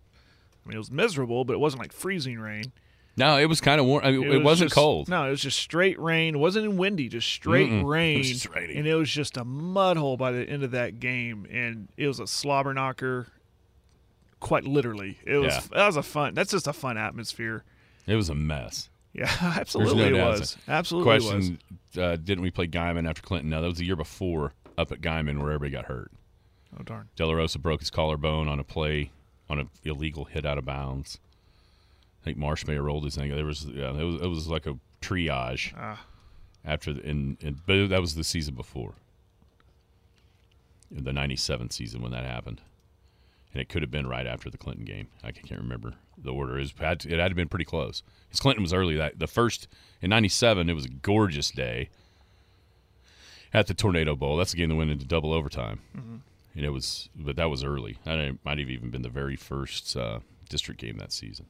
[0.68, 2.74] I mean, it was miserable, but it wasn't like freezing rain.
[3.16, 4.04] No, it was kind of warm.
[4.04, 5.08] I mean, it, was was not cold.
[5.08, 6.36] No, it was just straight rain.
[6.36, 7.80] It wasn't even windy, just straight Mm-mm.
[7.80, 8.24] It was rain.
[8.24, 11.88] just and it was just a mud hole by the end of that game, and
[11.96, 13.28] it was a slobber knocker.
[14.42, 15.54] Quite literally, it was.
[15.54, 15.62] Yeah.
[15.72, 16.34] That was a fun.
[16.34, 17.64] That's just a fun atmosphere.
[18.06, 18.90] It was a mess.
[19.14, 20.52] Yeah, absolutely it was.
[20.52, 20.58] it.
[20.68, 21.26] Absolutely was.
[21.26, 21.60] Question:
[21.98, 23.50] uh, Didn't we play Guymon after Clinton?
[23.50, 26.12] No, that was the year before up at Guymon where everybody got hurt.
[26.78, 27.10] Oh darn.
[27.16, 29.12] De La Rosa broke his collarbone on a play
[29.50, 31.20] on an illegal hit out of bounds.
[32.22, 33.38] I think Marsh may have rolled his ankle.
[33.38, 36.04] There was yeah, it was it was like a triage Ah.
[36.66, 38.94] after the in, in but that was the season before.
[40.96, 42.62] In the '97 season when that happened,
[43.54, 45.08] and it could have been right after the Clinton game.
[45.24, 46.58] I can't remember the order.
[46.58, 48.04] It, was, had to- it had to been pretty close.
[48.28, 49.68] Because Clinton was early that the first
[50.02, 50.70] in '97.
[50.70, 51.90] It was a gorgeous day
[53.54, 54.38] at the Tornado Bowl.
[54.38, 56.22] That's the game that went into double overtime
[56.58, 59.96] and it was but that was early that might have even been the very first
[59.96, 61.46] uh, district game that season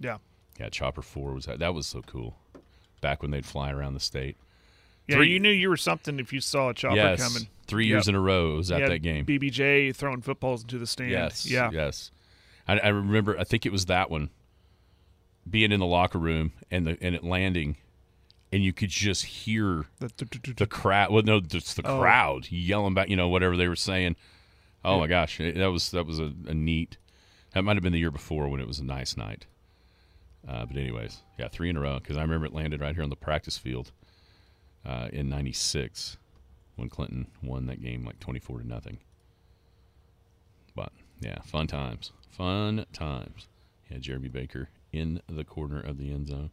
[0.00, 0.16] Yeah.
[0.58, 2.36] yeah chopper 4 was that that was so cool
[3.00, 4.36] back when they'd fly around the state
[5.06, 7.48] Yeah, Three- you knew you were something if you saw a chopper yes coming.
[7.66, 8.14] three years Yep.
[8.14, 11.12] in a row it was at that game BBJ throwing footballs into the stands.
[11.12, 11.70] yes Yeah.
[11.72, 12.10] yes
[12.66, 14.30] I, I remember i think it was that one
[15.48, 17.76] being in the locker room and the and it landing
[18.52, 22.00] and you could just hear The- crowd well no just the Oh.
[22.00, 24.16] crowd yelling back you know whatever they were saying.
[24.84, 25.38] Oh my gosh.
[25.38, 26.96] That was that was a, a neat
[27.52, 29.46] that might have been the year before when it was a nice night.
[30.48, 33.04] Uh, but anyways yeah three in a row because i remember it landed right here
[33.04, 33.92] on the practice field
[34.86, 36.16] uh, in 96
[36.76, 38.98] when clinton won that game like 24 to nothing.
[40.74, 42.12] But yeah fun times.
[42.30, 43.48] Fun times.
[43.90, 46.50] Yeah jeremy baker in the corner of the end zone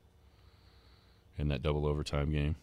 [1.38, 2.56] in that double overtime game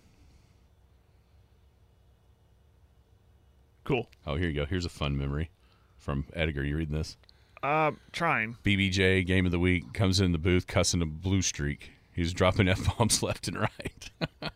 [3.85, 4.09] Cool.
[4.27, 4.65] Oh, here you go.
[4.65, 5.51] Here's a fun memory
[5.99, 6.65] from Edgar.
[6.65, 7.19] You reading this?
[7.63, 8.57] Uh, trying.
[8.65, 11.93] BBJ game of the week comes in the booth cussing a blue streak.
[12.13, 14.11] He's dropping f bombs left and right.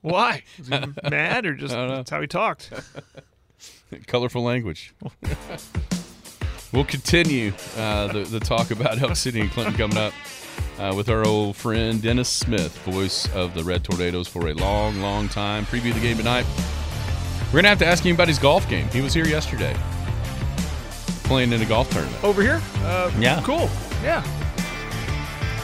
[0.00, 0.42] Why?
[0.58, 2.72] Was he mad or just that's how he talked?
[4.06, 4.92] Colorful language.
[6.72, 10.12] we'll continue uh, the the talk about Elk City and Clinton coming up
[10.78, 15.00] uh, with our old friend Dennis Smith, voice of the Red Tornadoes for a long,
[15.00, 15.64] long time.
[15.66, 16.46] Preview the game tonight.
[17.52, 18.88] We're gonna have to ask him about his golf game.
[18.88, 19.74] He was here yesterday,
[21.24, 22.22] playing in a golf tournament.
[22.22, 22.60] Over here?
[22.78, 23.40] Uh, Yeah.
[23.42, 23.68] Cool.
[24.02, 24.22] Yeah.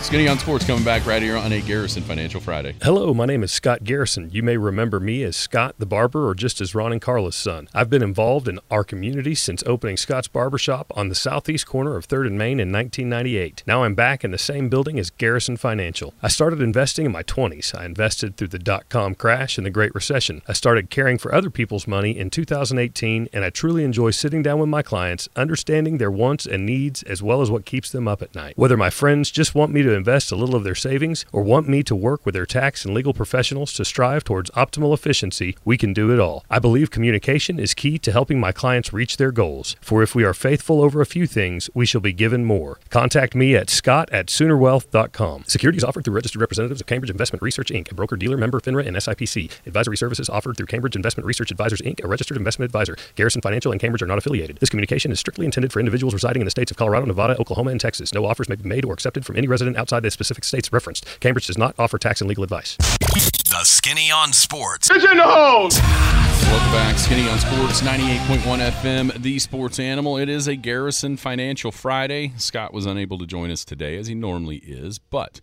[0.04, 2.76] Skinny on Sports coming back right here on a Garrison Financial Friday.
[2.82, 4.28] Hello, my name is Scott Garrison.
[4.30, 7.70] You may remember me as Scott the Barber or just as Ron and Carla's son.
[7.72, 12.06] I've been involved in our community since opening Scott's Barbershop on the southeast corner of
[12.06, 13.62] 3rd and Main in 1998.
[13.66, 16.12] Now I'm back in the same building as Garrison Financial.
[16.22, 17.74] I started investing in my 20s.
[17.74, 20.42] I invested through the dot com crash and the Great Recession.
[20.46, 24.58] I started caring for other people's money in 2018, and I truly enjoy sitting down
[24.58, 28.20] with my clients, understanding their wants and needs as well as what keeps them up
[28.20, 28.58] at night.
[28.58, 31.68] Whether my friends just want me to invest a little of their savings or want
[31.68, 35.76] me to work with their tax and legal professionals to strive towards optimal efficiency, we
[35.76, 36.44] can do it all.
[36.50, 39.76] I believe communication is key to helping my clients reach their goals.
[39.80, 42.78] For if we are faithful over a few things, we shall be given more.
[42.90, 45.44] Contact me at scott at soonerwealth.com.
[45.46, 48.86] Securities offered through registered representatives of Cambridge Investment Research Inc., a broker dealer member FINRA
[48.86, 49.50] and SIPC.
[49.66, 52.96] Advisory services offered through Cambridge Investment Research Advisors Inc., a registered investment advisor.
[53.14, 54.58] Garrison Financial and Cambridge are not affiliated.
[54.58, 57.70] This communication is strictly intended for individuals residing in the states of Colorado, Nevada, Oklahoma,
[57.70, 58.12] and Texas.
[58.14, 61.06] No offers may be made or accepted from any resident outside the specific states referenced.
[61.20, 62.76] Cambridge does not offer tax and legal advice.
[62.78, 64.90] The Skinny on Sports.
[64.90, 70.16] Welcome back, Skinny on Sports, 98.1 FM, the sports animal.
[70.18, 72.32] It is a Garrison Financial Friday.
[72.36, 75.40] Scott was unable to join us today, as he normally is, but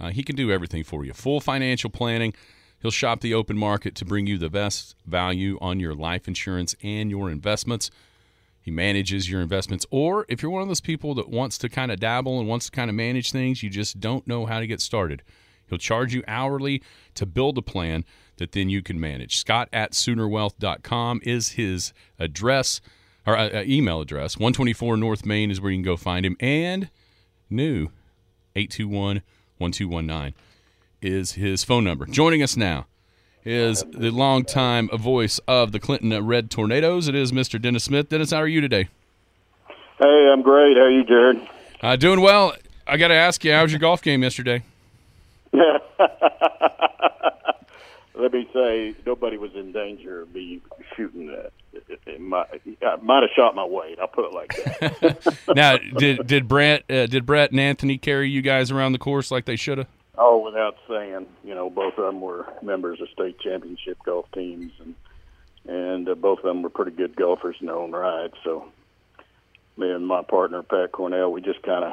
[0.00, 1.12] uh, he can do everything for you.
[1.12, 2.34] Full financial planning.
[2.80, 6.74] He'll shop the open market to bring you the best value on your life insurance
[6.82, 7.90] and your investments.
[8.62, 9.86] He manages your investments.
[9.90, 12.66] Or if you're one of those people that wants to kind of dabble and wants
[12.66, 15.22] to kind of manage things, you just don't know how to get started.
[15.68, 16.82] He'll charge you hourly
[17.14, 18.04] to build a plan
[18.36, 19.36] that then you can manage.
[19.36, 22.80] Scott at Soonerwealth.com is his address
[23.26, 24.36] or uh, uh, email address.
[24.36, 26.36] 124 North Main is where you can go find him.
[26.40, 26.90] And
[27.48, 27.90] new
[28.56, 29.22] 821
[29.58, 30.34] 1219
[31.02, 32.06] is his phone number.
[32.06, 32.86] Joining us now
[33.44, 37.08] is the longtime voice of the Clinton Red Tornadoes.
[37.08, 37.60] It is Mr.
[37.60, 38.08] Dennis Smith.
[38.08, 38.88] Dennis, how are you today?
[39.98, 40.76] Hey, I'm great.
[40.76, 41.48] How are you, Jared?
[41.82, 42.54] Uh, doing well.
[42.86, 44.62] I got to ask you, how was your golf game yesterday?
[45.52, 45.78] Yeah,
[48.14, 50.60] Let me say, nobody was in danger of me
[50.94, 51.52] shooting that.
[51.72, 52.20] It
[52.82, 53.98] I might have shot my weight.
[53.98, 55.44] I'll put it like that.
[55.54, 59.30] now, did did Brett uh, did Brett and Anthony carry you guys around the course
[59.30, 59.86] like they should have?
[60.20, 64.72] Oh, without saying, you know, both of them were members of state championship golf teams,
[64.78, 64.94] and
[65.66, 68.30] and uh, both of them were pretty good golfers in their own right.
[68.44, 68.66] So,
[69.76, 71.92] me and my partner Pat Cornell, we just kind of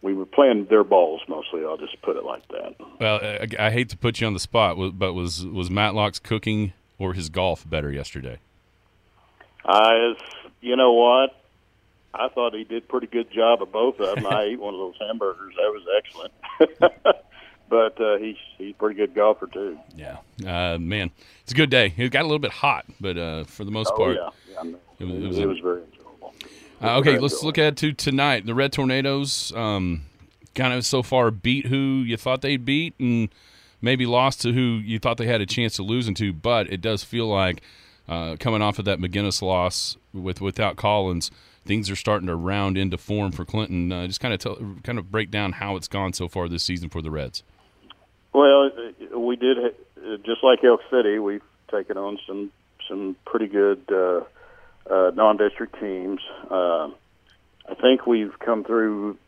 [0.00, 1.64] we were playing their balls mostly.
[1.64, 2.76] I'll just put it like that.
[3.00, 6.72] Well, I, I hate to put you on the spot, but was was Matlock's cooking
[6.98, 8.38] or his golf better yesterday?
[9.64, 10.14] I,
[10.60, 11.34] you know what?
[12.14, 14.26] I thought he did a pretty good job of both of them.
[14.26, 17.24] I ate one of those hamburgers; that was excellent.
[17.68, 19.78] but uh, he's he's a pretty good golfer too.
[19.96, 21.10] Yeah, uh, man,
[21.42, 21.92] it's a good day.
[21.96, 24.60] It got a little bit hot, but uh, for the most Oh part, yeah, yeah
[24.60, 24.78] I know.
[24.98, 26.34] it was- it it was was, very enjoyable.
[26.82, 27.46] Uh, okay, Very let's enjoyable.
[27.46, 28.46] look at to tonight.
[28.46, 30.02] The Red Tornadoes um,
[30.54, 33.28] kind of so far beat who you thought they'd beat, and
[33.82, 36.32] maybe lost to who you thought they had a chance to losing to.
[36.32, 37.62] But it does feel like
[38.08, 41.30] uh, coming off of that McGuinness loss with without Collins,
[41.66, 43.90] things are starting to round into form for Clinton.
[43.92, 46.62] Uh, just kind of tell, kind of break down how it's gone so far this
[46.62, 47.42] season for the Reds.
[48.38, 48.70] Well,
[49.16, 49.74] we did
[50.24, 51.18] just like Elk City.
[51.18, 52.52] We've taken on some
[52.88, 54.20] some pretty good uh,
[54.88, 56.20] uh, non-district teams.
[56.48, 56.90] Uh,
[57.68, 59.18] I think we've come through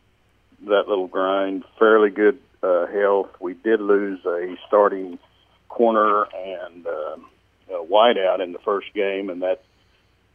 [0.65, 3.31] that little grind fairly good uh, health.
[3.41, 5.19] We did lose a starting
[5.67, 7.17] corner and uh,
[7.69, 9.61] a wideout in the first game, and that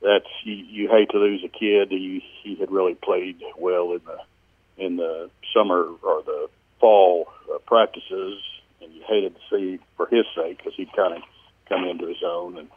[0.03, 1.89] that's you, you hate to lose a kid.
[1.89, 7.57] He he had really played well in the in the summer or the fall uh,
[7.61, 8.39] practices,
[8.83, 11.23] and you hated to see for his sake because he'd kind of
[11.69, 12.59] come into his own.
[12.59, 12.69] And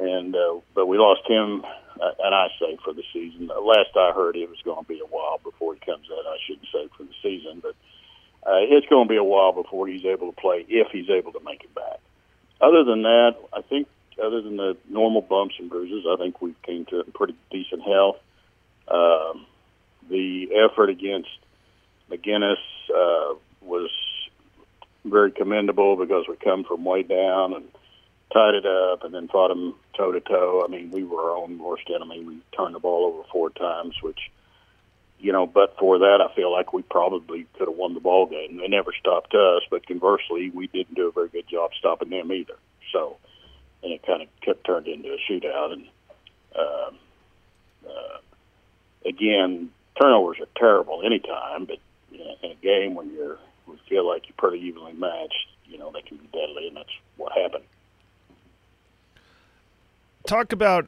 [0.00, 1.64] and uh, but we lost him,
[2.00, 3.48] uh, and I say for the season.
[3.48, 6.26] Last I heard, it was going to be a while before he comes out.
[6.26, 7.74] I shouldn't say for the season, but
[8.46, 11.32] uh, it's going to be a while before he's able to play if he's able
[11.32, 11.98] to make it back.
[12.60, 13.88] Other than that, I think
[14.22, 18.16] other than the normal bumps and bruises, I think we came to pretty decent health.
[18.88, 19.46] Um,
[20.08, 21.28] the effort against
[22.10, 22.56] McGuinness
[22.90, 23.90] uh, was
[25.10, 27.64] very commendable because we come from way down and
[28.32, 30.64] tied it up and then fought them toe to toe.
[30.64, 32.24] I mean, we were our own worst enemy.
[32.24, 34.30] We turned the ball over four times, which,
[35.18, 38.26] you know, but for that, I feel like we probably could have won the ball
[38.26, 38.58] game.
[38.58, 42.30] They never stopped us, but conversely, we didn't do a very good job stopping them
[42.32, 42.56] either.
[42.92, 43.16] So,
[43.82, 45.72] and it kind of kept turned into a shootout.
[45.72, 45.86] And
[46.58, 46.98] um,
[47.86, 48.18] uh,
[49.08, 51.78] again, turnovers are terrible anytime, but
[52.12, 56.02] in a game when you're we feel like you're pretty evenly matched, you know, they
[56.02, 57.64] can be deadly, and that's what happened.
[60.26, 60.86] talk about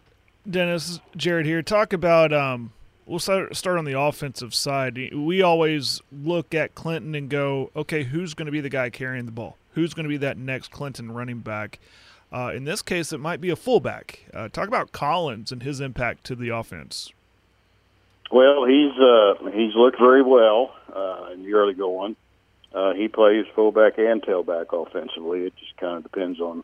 [0.48, 1.62] Dennis Jared here.
[1.62, 2.72] Talk about um.
[3.06, 4.96] We'll start start on the offensive side.
[5.12, 9.26] We always look at Clinton and go, okay, who's going to be the guy carrying
[9.26, 9.56] the ball?
[9.74, 11.80] Who's going to be that next Clinton running back?
[12.32, 14.20] Uh, in this case, it might be a fullback.
[14.32, 17.12] Uh, talk about Collins and his impact to the offense.
[18.30, 22.14] Well, he's uh, he's looked very well uh, in the early going.
[22.72, 25.46] Uh, he plays fullback and tailback offensively.
[25.46, 26.62] It just kind of depends on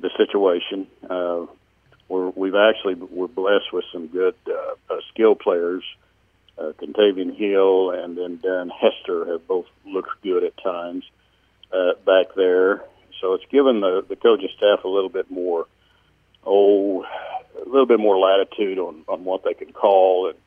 [0.00, 0.86] the situation.
[1.08, 1.46] Uh,
[2.08, 5.84] we're, we've actually we're blessed with some good uh, uh, skill players.
[6.58, 11.04] Uh, Contavian Hill and then Dan Hester have both looked good at times
[11.72, 12.82] uh, back there.
[13.20, 15.66] So it's given the the coaching staff a little bit more,
[16.44, 20.38] oh, a little bit more latitude on on what they can call and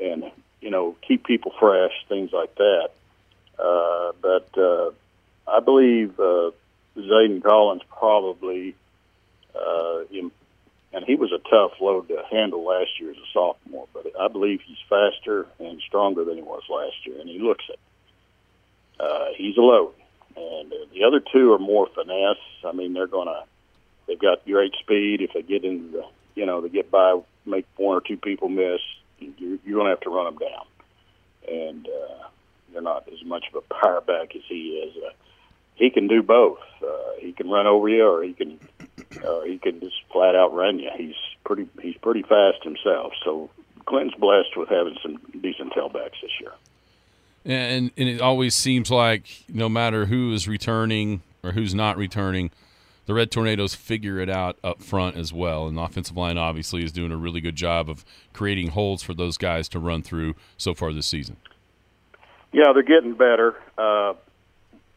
[0.00, 2.90] and you know keep people fresh, things like that.
[3.58, 4.90] Uh, but uh,
[5.46, 6.50] I believe uh,
[6.96, 8.74] Zayden Collins probably,
[9.54, 10.30] uh, in,
[10.92, 13.88] and he was a tough load to handle last year as a sophomore.
[13.92, 17.64] But I believe he's faster and stronger than he was last year, and he looks
[17.68, 17.78] it.
[18.98, 19.92] Uh, he's a load,
[20.36, 22.36] and uh, the other two are more finesse.
[22.64, 23.44] I mean, they're gonna,
[24.06, 25.20] they've got great speed.
[25.20, 28.48] If they get into the, you know, they get by, make one or two people
[28.48, 28.80] miss,
[29.18, 30.66] you're, you're gonna have to run them down,
[31.48, 31.88] and.
[31.88, 32.28] Uh,
[32.74, 34.96] they're not as much of a power back as he is.
[35.02, 35.10] Uh,
[35.76, 36.58] he can do both.
[36.82, 38.60] Uh, he can run over you, or he can,
[39.24, 40.90] or he can just flat out run you.
[40.96, 41.68] He's pretty.
[41.80, 43.12] He's pretty fast himself.
[43.24, 43.50] So
[43.86, 46.52] Clinton's blessed with having some decent tailbacks this year.
[47.44, 52.50] And and it always seems like no matter who is returning or who's not returning,
[53.06, 55.66] the Red Tornadoes figure it out up front as well.
[55.66, 59.12] And the offensive line obviously is doing a really good job of creating holes for
[59.12, 61.36] those guys to run through so far this season.
[62.54, 63.56] Yeah, they're getting better.
[63.76, 64.14] Uh,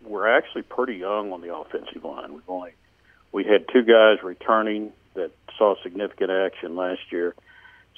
[0.03, 2.34] we're actually pretty young on the offensive line.
[2.34, 2.74] We've only
[3.32, 7.34] we had two guys returning that saw significant action last year.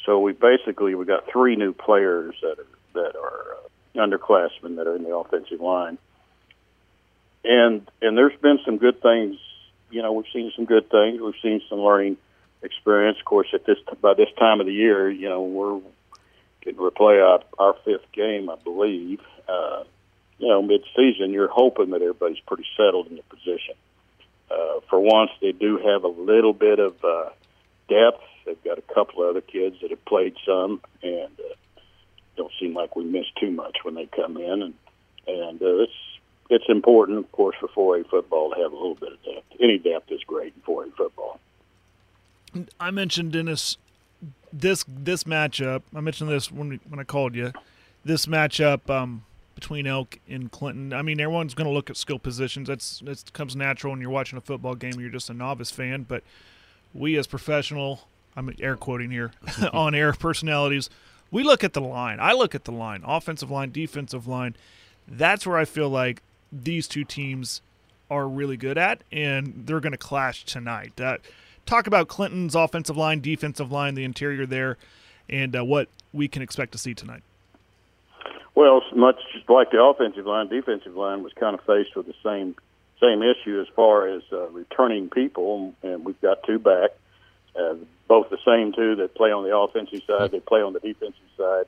[0.05, 4.87] So we basically we got three new players that are that are uh, underclassmen that
[4.87, 5.97] are in the offensive line.
[7.43, 9.37] and and there's been some good things.
[9.91, 11.19] You know, we've seen some good things.
[11.21, 12.17] We've seen some learning
[12.63, 13.17] experience.
[13.19, 15.81] Of course, at this by this time of the year, you know, we're
[16.63, 19.19] to play our, our fifth game, I believe.
[19.47, 19.83] Uh,
[20.37, 23.75] you know, mid-season, you're hoping that everybody's pretty settled in the position.
[24.49, 27.29] Uh, for once, they do have a little bit of uh,
[27.87, 28.23] depth.
[28.45, 31.81] They've got a couple of other kids that have played some, and uh,
[32.37, 34.61] don't seem like we miss too much when they come in.
[34.63, 34.73] And
[35.27, 35.93] and uh, it's
[36.49, 39.45] it's important, of course, for 4A football to have a little bit of depth.
[39.61, 41.39] Any depth is great in 4A football.
[42.79, 43.77] I mentioned Dennis
[44.51, 45.83] this this matchup.
[45.95, 47.53] I mentioned this when we, when I called you.
[48.05, 49.25] This matchup um,
[49.55, 50.93] between Elk and Clinton.
[50.93, 52.67] I mean, everyone's going to look at skill positions.
[52.67, 54.99] That's that comes natural when you're watching a football game.
[54.99, 56.23] You're just a novice fan, but
[56.93, 59.31] we as professional, I'm air quoting here,
[59.73, 60.89] on air personalities,
[61.31, 62.19] we look at the line.
[62.19, 64.55] I look at the line, offensive line, defensive line.
[65.07, 66.21] That's where I feel like
[66.51, 67.61] these two teams
[68.09, 70.93] are really good at, and they're going to clash tonight.
[70.95, 71.21] That
[71.69, 74.77] talk about Clinton's offensive line, defensive line, the interior there,
[75.29, 77.21] and uh, what we can expect to see tonight.
[78.55, 82.55] Well, much like the offensive line, defensive line was kind of faced with the same
[82.99, 86.89] same issue as far as uh, returning people, and we've got two back,
[87.55, 87.75] uh,
[88.09, 91.21] both the same two that play on the offensive side, they play on the defensive
[91.37, 91.63] side.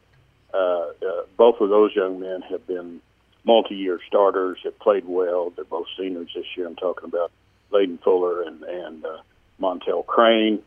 [0.53, 2.99] Uh, uh, both of those young men have been
[3.45, 5.51] multi-year starters, have played well.
[5.55, 6.67] They're both seniors this year.
[6.67, 7.31] I'm talking about
[7.71, 9.21] Layden Fuller and and uh,
[9.61, 10.61] Montel Crane,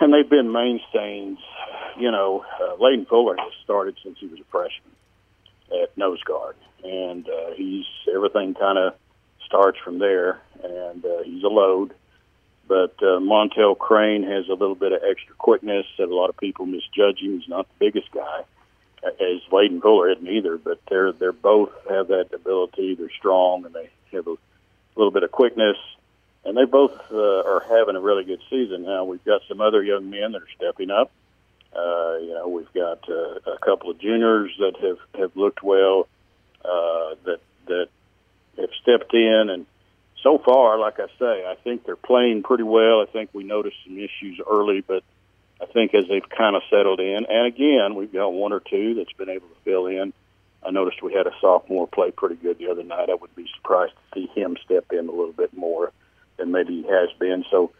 [0.00, 1.38] and they've been mainstays.
[1.98, 4.92] You know, uh, Layden Fuller has started since he was a freshman
[5.82, 8.94] at nose guard, and uh, he's everything kind of
[9.46, 11.94] starts from there, and uh, he's a load.
[12.66, 16.36] But uh, Montel Crane has a little bit of extra quickness that a lot of
[16.36, 17.38] people misjudge him.
[17.38, 18.44] He's not the biggest guy,
[19.04, 20.56] as Layden Fuller isn't either.
[20.56, 22.94] But they're they're both have that ability.
[22.94, 24.36] They're strong and they have a
[24.96, 25.76] little bit of quickness
[26.44, 28.84] and they both uh, are having a really good season.
[28.84, 31.10] Now we've got some other young men that are stepping up.
[31.74, 36.06] Uh, you know, we've got uh, a couple of juniors that have have looked well,
[36.64, 37.88] uh, that that
[38.58, 39.66] have stepped in, and
[40.22, 43.00] so far, like I say, I think they're playing pretty well.
[43.00, 45.02] I think we noticed some issues early, but
[45.60, 48.94] I think as they've kind of settled in, and again, we've got one or two
[48.94, 50.12] that's been able to fill in.
[50.64, 53.10] I noticed we had a sophomore play pretty good the other night.
[53.10, 55.92] I would be surprised to see him step in a little bit more
[56.36, 57.44] than maybe he has been.
[57.50, 57.70] So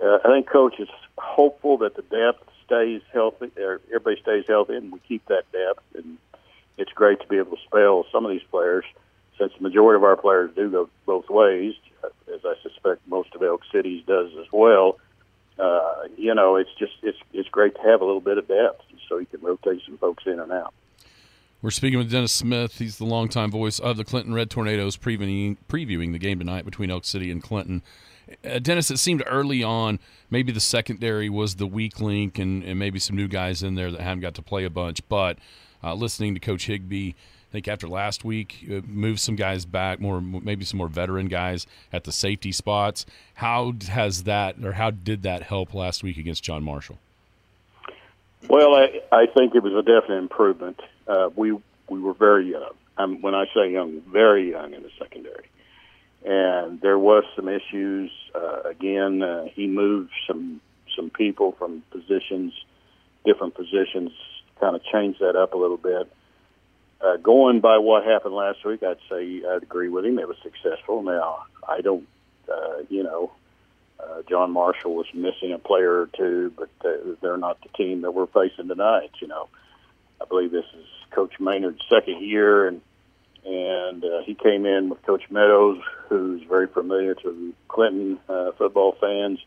[0.00, 0.88] uh, I think coach is
[1.18, 5.82] hopeful that the depth stays healthy, or everybody stays healthy, and we keep that depth.
[5.94, 6.18] And
[6.78, 8.84] it's great to be able to spell some of these players,
[9.38, 11.74] since the majority of our players do go both ways,
[12.04, 14.98] uh, as I suspect most of Elk City's does as well.
[15.58, 18.82] Uh, you know, it's just it's it's great to have a little bit of depth,
[19.08, 20.72] so you can rotate some folks in and out.
[21.62, 22.78] We're speaking with Dennis Smith.
[22.78, 26.90] He's the longtime voice of the Clinton Red Tornadoes, previewing, previewing the game tonight between
[26.90, 27.82] Elk City and Clinton.
[28.42, 29.98] Uh, Dennis, it seemed early on
[30.30, 33.90] maybe the secondary was the weak link, and, and maybe some new guys in there
[33.90, 35.06] that haven't got to play a bunch.
[35.10, 35.36] But
[35.84, 37.14] uh, listening to Coach Higby,
[37.50, 41.28] I think after last week, uh, moved some guys back, more maybe some more veteran
[41.28, 43.04] guys at the safety spots.
[43.34, 46.98] How has that, or how did that help last week against John Marshall?
[48.48, 50.80] Well, I, I think it was a definite improvement.
[51.10, 51.52] Uh, we
[51.88, 52.74] we were very young.
[52.96, 55.48] Um, when I say young, very young in the secondary,
[56.24, 58.10] and there was some issues.
[58.34, 60.60] Uh, again, uh, he moved some
[60.96, 62.52] some people from positions,
[63.24, 64.10] different positions,
[64.60, 66.12] kind of changed that up a little bit.
[67.00, 70.18] Uh, going by what happened last week, I'd say I'd agree with him.
[70.18, 71.02] It was successful.
[71.02, 72.06] Now, I don't,
[72.46, 73.32] uh, you know,
[73.98, 78.02] uh, John Marshall was missing a player or two, but uh, they're not the team
[78.02, 79.10] that we're facing tonight.
[79.20, 79.48] You know,
[80.20, 82.80] I believe this is Coach Maynard's second year, and
[83.44, 88.96] and uh, he came in with Coach Meadows, who's very familiar to Clinton uh, football
[89.00, 89.38] fans,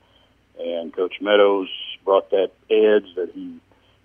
[0.60, 1.70] and Coach Meadows
[2.04, 3.60] brought that edge that he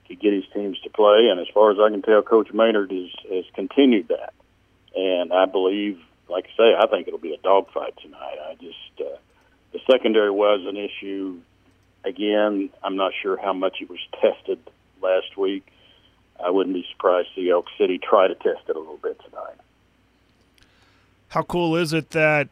[0.07, 1.29] could get his teams to play.
[1.31, 4.35] And as far as I can tell, Coach Maynard has, has continued that.
[4.95, 5.99] And I believe,
[6.29, 8.37] like I say, I think it'll be a dogfight tonight.
[8.51, 9.17] I just uh,
[9.73, 11.41] the secondary was an issue.
[12.05, 14.59] Again, I'm not sure how much it was tested
[15.03, 15.67] last week.
[16.45, 19.21] I wouldn't be surprised to see Elk City try to test it a little bit
[19.25, 19.57] tonight.
[21.29, 22.49] How cool is it that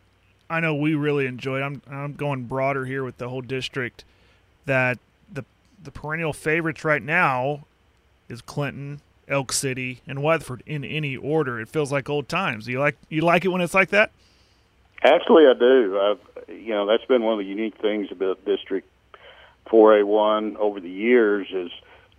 [0.48, 1.62] I know we really enjoyed.
[1.62, 4.04] I'm I'm going broader here with the whole district.
[4.64, 4.98] That
[5.32, 5.44] the
[5.82, 7.64] the perennial favorites right now
[8.28, 11.60] is Clinton, Elk City, and Weatherford in any order.
[11.60, 12.68] It feels like old times.
[12.68, 14.12] You like you like it when it's like that?
[15.02, 16.00] Actually, I do.
[16.00, 18.88] I've, you know, that's been one of the unique things about District
[19.66, 21.70] 4A1 over the years is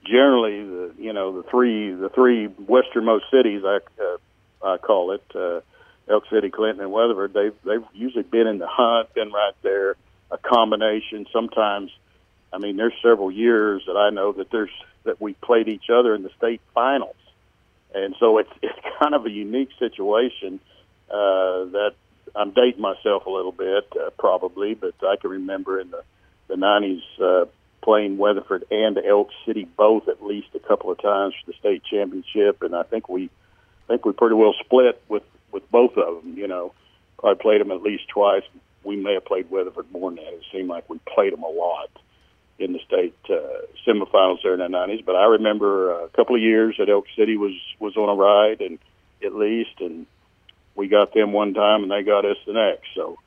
[0.09, 4.17] generally the you know the three the three westernmost cities I uh,
[4.63, 5.61] I call it uh,
[6.09, 9.95] Elk City, Clinton, and Weatherford, they've they've usually been in the hunt, been right there,
[10.31, 11.25] a combination.
[11.33, 11.91] Sometimes,
[12.53, 14.71] I mean, there's several years that I know that there's
[15.03, 17.15] that we played each other in the state finals,
[17.93, 20.59] and so it's it's kind of a unique situation
[21.09, 21.93] uh, that
[22.35, 26.03] I'm dating myself a little bit, uh, probably, but I can remember in the
[26.47, 27.45] the '90s uh,
[27.81, 31.83] playing Weatherford and Elk City both at least a couple of times for the state
[31.83, 33.29] championship, and I think we
[33.85, 36.37] I think we pretty well split with with both of them.
[36.37, 36.73] You know,
[37.23, 38.43] I played them at least twice.
[38.83, 40.33] We may have played Weatherford more than that.
[40.33, 41.89] It seemed like we played them a lot
[42.59, 45.05] in the state uh, semifinals there in the '90s.
[45.05, 48.61] But I remember a couple of years that Elk City was was on a ride,
[48.61, 48.79] and
[49.23, 50.05] at least, and
[50.75, 52.87] we got them one time, and they got us the next.
[52.95, 53.17] So,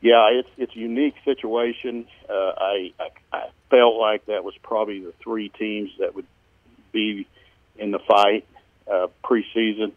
[0.00, 2.06] yeah, it's it's a unique situation.
[2.28, 6.26] Uh, I, I I felt like that was probably the three teams that would
[6.92, 7.26] be
[7.76, 8.46] in the fight
[8.90, 9.92] uh, preseason.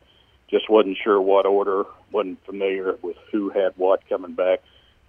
[0.49, 1.85] Just wasn't sure what order.
[2.11, 4.59] wasn't familiar with who had what coming back.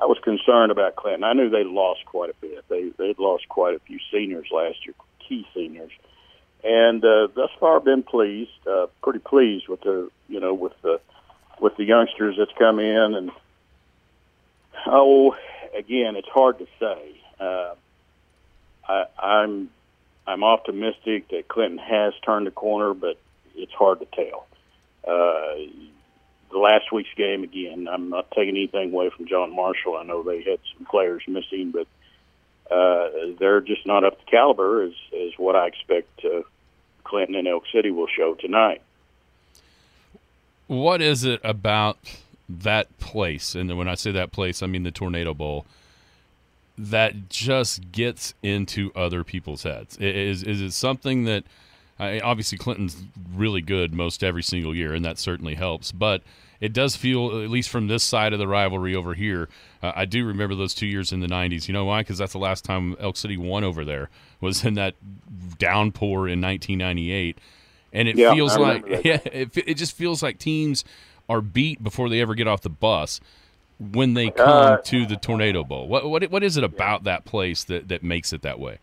[0.01, 1.25] I was concerned about Clinton.
[1.25, 2.65] I knew they lost quite a bit.
[2.69, 4.95] They they'd lost quite a few seniors last year,
[5.29, 5.93] key seniors,
[6.63, 11.01] and uh, thus far been pleased, uh, pretty pleased with the you know with the
[11.61, 13.31] with the youngsters that's come in and
[14.87, 15.37] oh
[15.77, 17.21] again it's hard to say.
[17.41, 17.75] Uh,
[18.89, 19.71] I, I'm
[20.27, 23.19] I'm optimistic that Clinton has turned the corner, but
[23.55, 24.47] it's hard to tell.
[25.07, 25.55] Uh,
[26.51, 27.89] the last week's game again.
[27.91, 29.97] I'm not taking anything away from John Marshall.
[29.97, 31.87] I know they had some players missing, but
[32.75, 36.43] uh, they're just not up to caliber as as what I expect uh,
[37.03, 38.81] Clinton and Elk City will show tonight.
[40.67, 41.99] What is it about
[42.63, 43.55] that place?
[43.55, 45.67] And when I say that place, I mean the Tornado Bowl.
[46.77, 49.97] That just gets into other people's heads.
[49.99, 51.45] Is is it something that
[52.01, 53.01] I, obviously Clinton's
[53.33, 55.93] really good most every single year, and that certainly helps.
[55.93, 56.23] But
[56.61, 59.49] it does feel, at least from this side of the rivalry over here,
[59.85, 61.69] uh, I do remember those two years in the '90s.
[61.69, 62.01] You know why?
[62.01, 64.95] Because that's the last time Elk City won over there was in that
[65.59, 67.39] downpour in 1998,
[67.93, 70.85] and it Yeah, feels like yeah, it, it just feels like teams
[71.29, 73.21] are beat before they ever get off the bus
[73.79, 75.89] when they come Uh, to the Tornado Bowl.
[75.89, 78.79] What what what is it about that place that that makes it that way?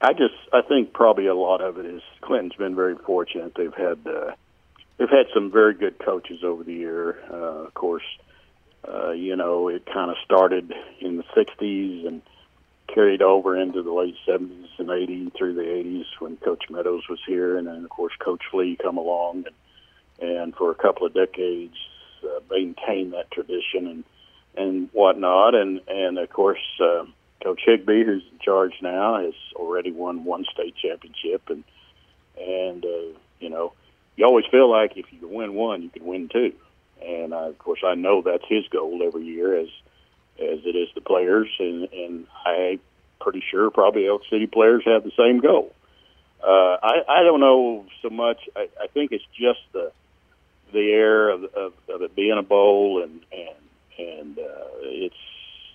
[0.00, 3.54] I just I think probably a lot of it is Clinton's been very fortunate.
[3.54, 4.32] They've had uh,
[4.96, 7.18] they've had some very good coaches over the year.
[7.30, 8.04] Uh, of course,
[8.88, 12.22] uh, you know it kind of started in the '60s and
[12.88, 17.20] carried over into the late '70s and '80s through the '80s when Coach Meadows was
[17.26, 19.54] here, and then of course Coach Lee come along and
[20.20, 21.74] and for a couple of decades
[22.24, 24.04] uh, maintained that tradition and
[24.56, 26.60] and whatnot, and and of course.
[26.80, 27.04] Uh,
[27.42, 31.64] Coach Higby, who's in charge now, has already won one state championship, and
[32.38, 33.72] and uh, you know,
[34.16, 36.52] you always feel like if you can win one, you can win two,
[37.02, 39.68] and uh, of course, I know that's his goal every year, as
[40.38, 42.78] as it is the players, and and I
[43.20, 45.72] pretty sure probably Elk City players have the same goal.
[46.42, 48.38] Uh, I I don't know so much.
[48.54, 49.92] I, I think it's just the
[50.72, 55.14] the air of, of, of it being a bowl, and and and uh, it's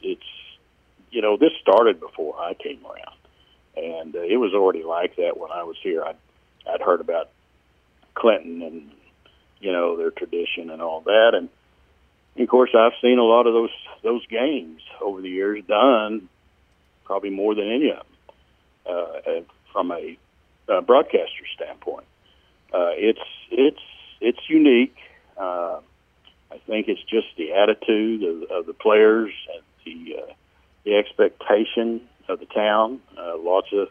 [0.02, 0.24] it's
[1.16, 3.18] you know, this started before I came around,
[3.78, 6.04] and uh, it was already like that when I was here.
[6.04, 6.18] I'd
[6.70, 7.30] I'd heard about
[8.16, 8.92] Clinton and
[9.62, 11.48] you know their tradition and all that, and
[12.38, 13.70] of course I've seen a lot of those
[14.04, 16.28] those games over the years done,
[17.06, 18.04] probably more than any of
[18.86, 19.42] them, uh,
[19.72, 20.18] from a
[20.68, 22.06] uh, broadcaster standpoint.
[22.74, 23.20] Uh, it's
[23.52, 23.80] it's
[24.22, 24.96] it's unique.
[25.38, 25.80] Uh,
[26.52, 30.34] I think it's just the attitude of, of the players and the uh,
[30.84, 33.02] the expectation of the town.
[33.18, 33.90] Uh, lots of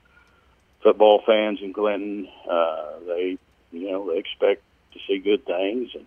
[0.83, 2.29] football fans in Clinton.
[2.49, 3.39] Uh, they,
[3.73, 4.63] you know, they expect
[4.93, 6.07] to see good things, and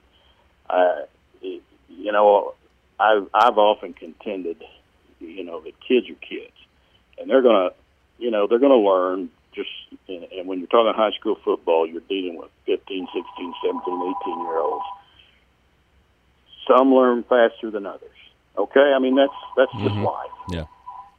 [0.70, 1.04] I,
[1.42, 2.54] you know,
[3.00, 4.64] I've I've often contended,
[5.20, 6.56] you know, that kids are kids,
[7.20, 7.72] and they're gonna,
[8.18, 9.30] you know, they're gonna learn.
[9.58, 9.70] Just
[10.08, 14.40] and, and when you're talking high school football, you're dealing with 15, 16, 17, 18
[14.42, 14.86] year olds.
[16.70, 18.04] Some learn faster than others.
[18.56, 20.04] Okay, I mean that's that's just Mhm.
[20.06, 20.66] life Yeah.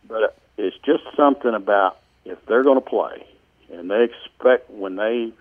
[0.07, 3.27] but it's just something about if they're going to play
[3.73, 5.33] and they expect when they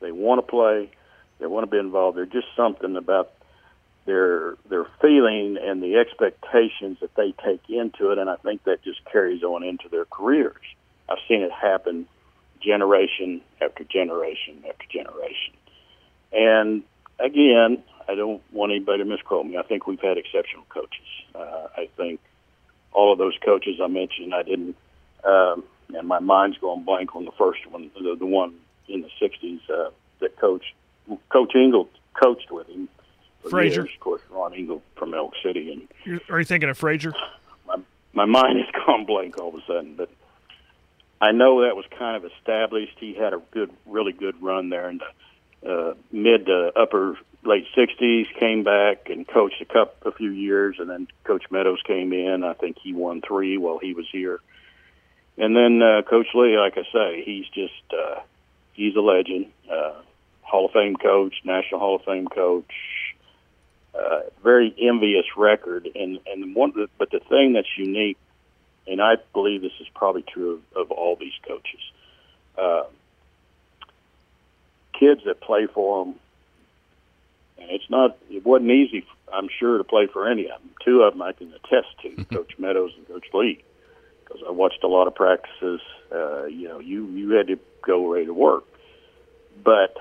[0.00, 0.90] they want to play,
[1.38, 2.16] they want to be involved.
[2.16, 3.30] There's just something about
[4.06, 8.82] their their feeling and the expectations that they take into it, and I think that
[8.82, 10.64] just carries on into their careers.
[11.08, 12.06] I've seen it happen
[12.62, 15.54] generation after generation after generation,
[16.32, 16.82] and
[17.18, 19.56] again, I don't want anybody to misquote me.
[19.56, 21.06] I think we've had exceptional coaches.
[21.34, 22.20] Uh, I think
[22.92, 24.76] all of those coaches I mentioned, I didn't,
[25.24, 28.54] um, and my mind's going blank on the first one, the, the one
[28.88, 29.90] in the '60s uh,
[30.20, 30.72] that coached
[31.28, 31.88] Coach Ingle
[32.20, 32.88] coached with him.
[33.48, 33.82] Frazier.
[33.82, 33.94] years.
[33.94, 37.14] Of course, Ron Ron Engel from Elk City, and You're, are you thinking of Frazier?
[37.66, 37.76] my
[38.12, 39.94] my mind has gone blank all of a sudden.
[39.96, 40.10] But
[41.20, 42.96] I know that was kind of established.
[42.98, 47.66] He had a good, really good run there in the uh, mid to upper late
[47.76, 48.26] '60s.
[48.38, 52.42] Came back and coached a couple, a few years, and then Coach Meadows came in.
[52.42, 54.40] I think he won three while he was here.
[55.36, 58.20] And then uh, Coach Lee, like I say, he's just uh,
[58.72, 59.46] he's a legend.
[59.70, 60.00] Uh,
[60.42, 62.70] Hall of Fame coach, National Hall of Fame coach.
[63.94, 66.72] Uh, very envious record, and and one.
[66.98, 68.18] But the thing that's unique,
[68.86, 71.80] and I believe this is probably true of, of all these coaches,
[72.58, 72.84] uh,
[74.98, 76.14] kids that play for them.
[77.58, 78.16] And it's not.
[78.30, 79.04] It wasn't easy.
[79.32, 80.70] I'm sure to play for any of them.
[80.84, 83.62] Two of them I can attest to, Coach Meadows and Coach Lee,
[84.24, 85.80] because I watched a lot of practices.
[86.12, 88.64] Uh, you know, you you had to go ready to work,
[89.62, 89.96] but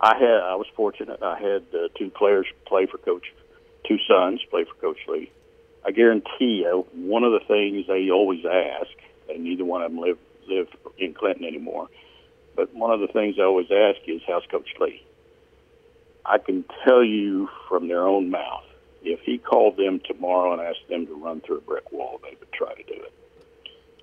[0.00, 1.22] I had I was fortunate.
[1.22, 3.32] I had uh, two players play for Coach,
[3.88, 5.30] two sons play for Coach Lee.
[5.84, 8.90] I guarantee you, one of the things they always ask,
[9.28, 10.18] and neither one of them live
[10.48, 10.68] live
[10.98, 11.88] in Clinton anymore,
[12.56, 15.04] but one of the things they always ask is, "How's Coach Lee?"
[16.24, 18.64] I can tell you from their own mouth,
[19.02, 22.36] if he called them tomorrow and asked them to run through a brick wall, they
[22.38, 23.12] would try to do it.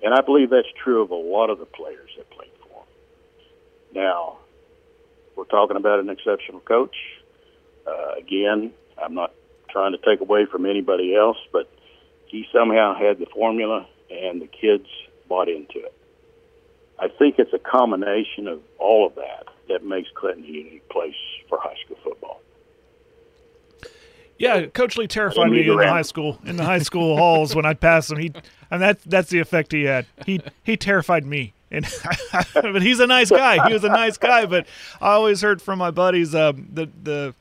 [0.02, 4.02] And I believe that's true of a lot of the players that played for him.
[4.02, 4.38] Now,
[5.36, 6.96] we're talking about an exceptional coach.
[7.86, 8.72] Uh, again,
[9.02, 9.32] I'm not
[9.72, 11.70] trying to take away from anybody else, but
[12.26, 14.86] he somehow had the formula, and the kids
[15.28, 15.94] bought into it.
[16.98, 21.14] I think it's a combination of all of that that makes Clinton a unique place
[21.48, 22.40] for high school football.
[24.38, 27.66] Yeah, Coach Lee terrified me in the high school in the high school halls when
[27.66, 28.18] I'd pass him.
[28.18, 28.32] He
[28.70, 30.06] and that that's the effect he had.
[30.24, 31.52] He he terrified me.
[31.70, 31.86] And
[32.54, 33.66] but he's a nice guy.
[33.68, 34.46] He was a nice guy.
[34.46, 34.66] But
[35.00, 37.34] I always heard from my buddies um, the the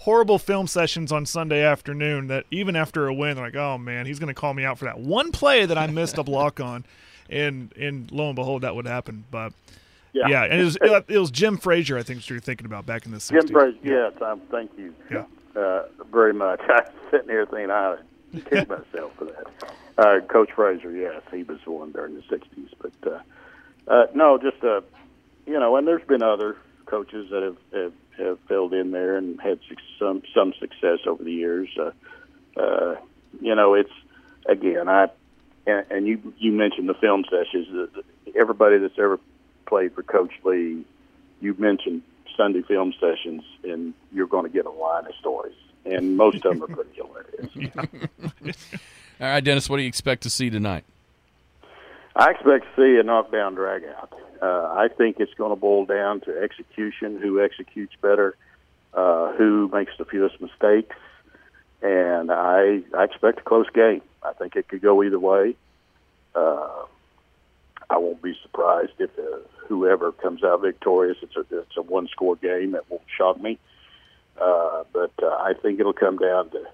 [0.00, 4.06] horrible film sessions on Sunday afternoon that even after a win, they're like, oh man,
[4.06, 6.60] he's going to call me out for that one play that I missed a block
[6.70, 6.84] on,
[7.28, 9.24] and and lo and behold, that would happen.
[9.30, 9.52] But
[10.12, 10.76] yeah, and it was
[11.08, 13.30] it was Jim Frazier, I think, that you're thinking about back in the 60s.
[13.30, 15.24] Jim Frazier, yeah, Tom, thank you Yeah.
[15.54, 16.60] uh, very much.
[16.68, 17.90] I was sitting here thinking I
[18.32, 19.46] would kick myself for that.
[19.98, 23.18] Uh, Coach Frazier, yes, he was the one during the '60s, but uh,
[23.86, 24.80] uh, no, just uh,
[25.46, 29.40] you know, and there's been other coaches that have have, have filled in there and
[29.40, 29.58] had
[29.98, 31.68] some some success over the years.
[31.78, 31.90] Uh,
[32.60, 32.96] uh,
[33.40, 33.92] you know, it's
[34.46, 35.08] again, I
[35.66, 37.90] and, and you you mentioned the film sessions.
[38.38, 39.18] Everybody that's ever
[39.66, 40.84] played for Coach Lee,
[41.40, 42.02] you mentioned
[42.36, 46.58] Sunday film sessions, and you're going to get a line of stories, and most of
[46.58, 48.56] them are pretty hilarious.
[49.20, 50.84] All right, Dennis, what do you expect to see tonight?
[52.20, 54.12] I expect to see a knockdown drag out.
[54.42, 58.36] Uh, I think it's going to boil down to execution, who executes better,
[58.92, 60.96] uh, who makes the fewest mistakes,
[61.80, 64.02] and I I expect a close game.
[64.22, 65.56] I think it could go either way.
[66.34, 66.84] Uh,
[67.88, 71.16] I won't be surprised if uh, whoever comes out victorious.
[71.22, 72.72] It's a it's a one score game.
[72.72, 73.58] That won't shock me.
[74.38, 76.64] Uh, but uh, I think it'll come down to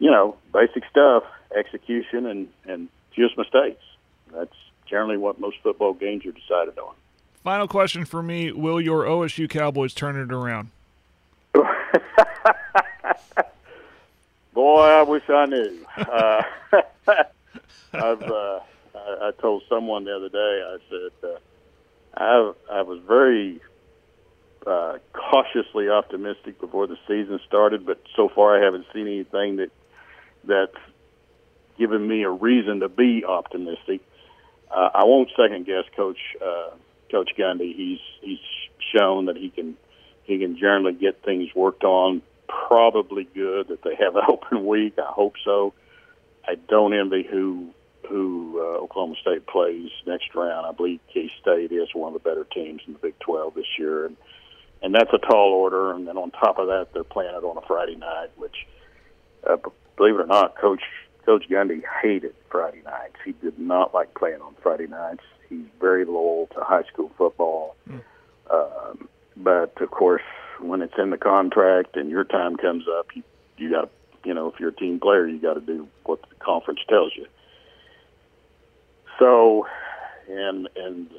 [0.00, 1.22] you know basic stuff,
[1.56, 3.84] execution, and and fewest mistakes.
[4.32, 4.56] That's
[4.92, 6.94] generally what most football games are decided on.
[7.42, 10.70] Final question for me: Will your OSU Cowboys turn it around?
[14.54, 15.78] Boy, I wish I knew.
[15.96, 16.42] Uh,
[17.94, 18.60] I've uh,
[18.94, 20.62] I, I told someone the other day.
[20.62, 21.38] I said uh,
[22.14, 23.60] I I was very
[24.66, 29.70] uh, cautiously optimistic before the season started, but so far I haven't seen anything that
[30.44, 30.76] that's
[31.78, 34.02] given me a reason to be optimistic.
[34.72, 36.70] Uh, I won't second guess Coach uh,
[37.10, 37.74] Coach Gundy.
[37.74, 38.38] He's he's
[38.96, 39.76] shown that he can
[40.24, 44.94] he can generally get things worked on probably good that they have an open week.
[44.98, 45.74] I hope so.
[46.46, 47.70] I don't envy who
[48.08, 50.66] who uh, Oklahoma State plays next round.
[50.66, 53.66] I believe K State is one of the better teams in the Big 12 this
[53.78, 54.16] year, and
[54.82, 55.92] and that's a tall order.
[55.92, 58.66] And then on top of that, they're playing it on a Friday night, which
[59.48, 59.56] uh,
[59.96, 60.82] believe it or not, Coach
[61.24, 63.16] Coach Gundy hated Friday nights.
[63.24, 65.22] He did not like playing on Friday nights.
[65.48, 67.76] He's very loyal to high school football.
[68.50, 70.22] Um, but of course,
[70.60, 73.22] when it's in the contract and your time comes up, you
[73.56, 73.90] you got
[74.24, 77.12] you know, if you're a team player, you got to do what the conference tells
[77.16, 77.26] you.
[79.18, 79.66] So,
[80.28, 81.10] and and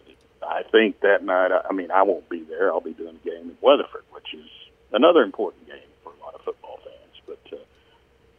[0.42, 2.72] I think that night, I I mean, I won't be there.
[2.72, 4.50] I'll be doing a game in Weatherford, which is
[4.92, 6.63] another important game for a lot of football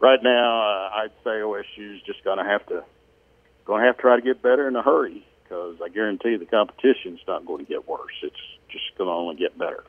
[0.04, 2.84] right now, uh, I'd say OSU's just going to have to
[3.64, 6.44] going to have to try to get better in a hurry because I guarantee the
[6.44, 8.12] competition's not going to get worse.
[8.22, 8.36] It's
[8.68, 9.84] just going to only get better.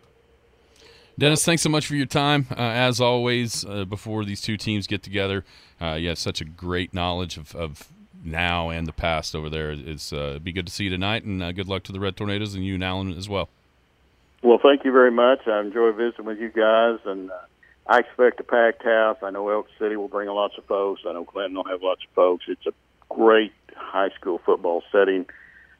[1.17, 2.47] Dennis, thanks so much for your time.
[2.51, 5.43] Uh, as always, uh, before these two teams get together,
[5.81, 7.89] uh, you have such a great knowledge of, of
[8.23, 9.71] now and the past over there.
[9.71, 12.15] It's uh, be good to see you tonight, and uh, good luck to the Red
[12.15, 13.49] Tornadoes and you and Alan as well.
[14.43, 15.47] Well, thank you very much.
[15.47, 17.35] I enjoy visiting with you guys, and uh,
[17.87, 19.17] I expect a packed house.
[19.21, 21.01] I know Elk City will bring a lots of folks.
[21.07, 22.45] I know Clinton will have lots of folks.
[22.47, 22.73] It's a
[23.09, 25.25] great high school football setting.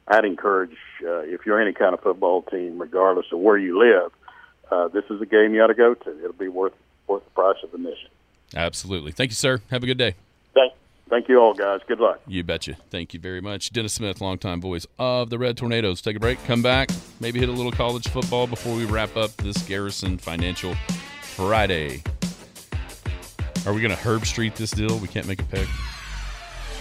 [0.08, 4.12] I'd encourage uh, if you're any kind of football team, regardless of where you live,
[4.70, 6.18] uh, this is a game you ought to go to.
[6.18, 6.74] It'll be worth
[7.08, 8.08] worth the price of admission.
[8.54, 9.12] Absolutely.
[9.12, 9.60] Thank you, sir.
[9.70, 10.14] Have a good day.
[10.54, 10.72] Thank,
[11.08, 11.80] thank you all, guys.
[11.86, 12.20] Good luck.
[12.26, 12.76] You betcha.
[12.90, 13.70] Thank you very much.
[13.70, 16.00] Dennis Smith, longtime voice of the Red Tornadoes.
[16.00, 16.90] Take a break, come back,
[17.20, 20.74] maybe hit a little college football before we wrap up this Garrison Financial
[21.36, 22.02] Friday.
[23.66, 24.98] Are we going to Herbstreit this deal?
[24.98, 25.68] We can't make a pick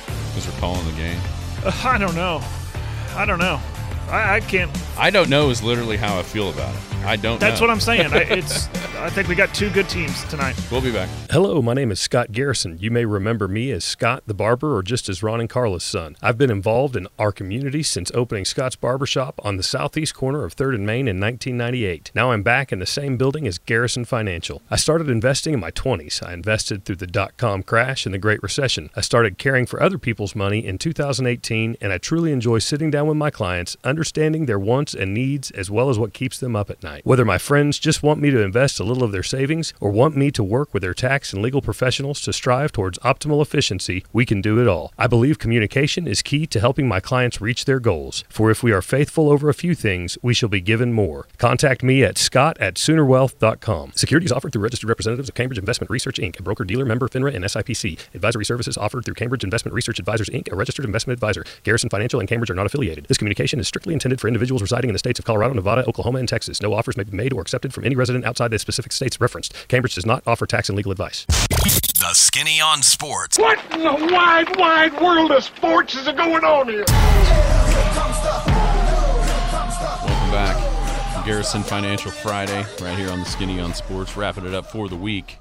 [0.06, 1.20] because we're calling the game.
[1.66, 2.41] Uh, I don't know.
[3.16, 3.60] I don't know.
[4.08, 4.72] I, I can't.
[4.97, 6.95] I don't know is literally how I feel about it.
[7.06, 7.39] I don't.
[7.39, 7.68] That's know.
[7.68, 8.12] what I'm saying.
[8.12, 8.68] I, it's.
[8.95, 10.60] I think we got two good teams tonight.
[10.72, 11.10] We'll be back.
[11.30, 12.80] Hello, my name is Scott Garrison.
[12.80, 16.16] You may remember me as Scott the Barber or just as Ron and Carla's son.
[16.24, 20.56] I've been involved in our community since opening Scott's Barbershop on the southeast corner of
[20.56, 22.12] 3rd and Main in 1998.
[22.16, 24.64] Now I'm back in the same building as Garrison Financial.
[24.72, 26.26] I started investing in my 20s.
[26.26, 28.89] I invested through the dot com crash and the Great Recession.
[28.95, 33.08] I started caring for other people's money in 2018, and I truly enjoy sitting down
[33.08, 36.70] with my clients, understanding their wants and needs as well as what keeps them up
[36.70, 36.95] at night.
[37.04, 40.16] Whether my friends just want me to invest a little of their savings or want
[40.16, 44.26] me to work with their tax and legal professionals to strive towards optimal efficiency, we
[44.26, 44.93] can do it all.
[44.98, 48.24] I believe communication is key to helping my clients reach their goals.
[48.30, 51.28] For if we are faithful over a few things, we shall be given more.
[51.38, 53.93] Contact me at scott at soonerwealth.com.
[53.96, 57.36] Securities offered through registered representatives of Cambridge Investment Research Inc., a broker dealer member FINRA
[57.36, 58.00] and SIPC.
[58.14, 61.46] Advisory services offered through Cambridge Investment Research Advisors Inc., a registered investment advisor.
[61.64, 63.06] Garrison Financial and Cambridge are not affiliated.
[63.06, 66.20] This communication is strictly intended for individuals residing in the states of Colorado, Nevada, Oklahoma,
[66.20, 66.62] and Texas.
[66.62, 69.56] No offers may be made or accepted from any resident outside the specific states referenced.
[69.68, 71.26] Cambridge does not offer tax and legal advice.
[71.26, 73.40] The Skinny on Sports.
[73.40, 76.86] What in the wide, wide world of sports is going on here?
[80.06, 81.26] Welcome back.
[81.26, 84.96] Garrison Financial Friday, right here on the Skinny on Sports, wrapping it up for the
[84.96, 85.40] week.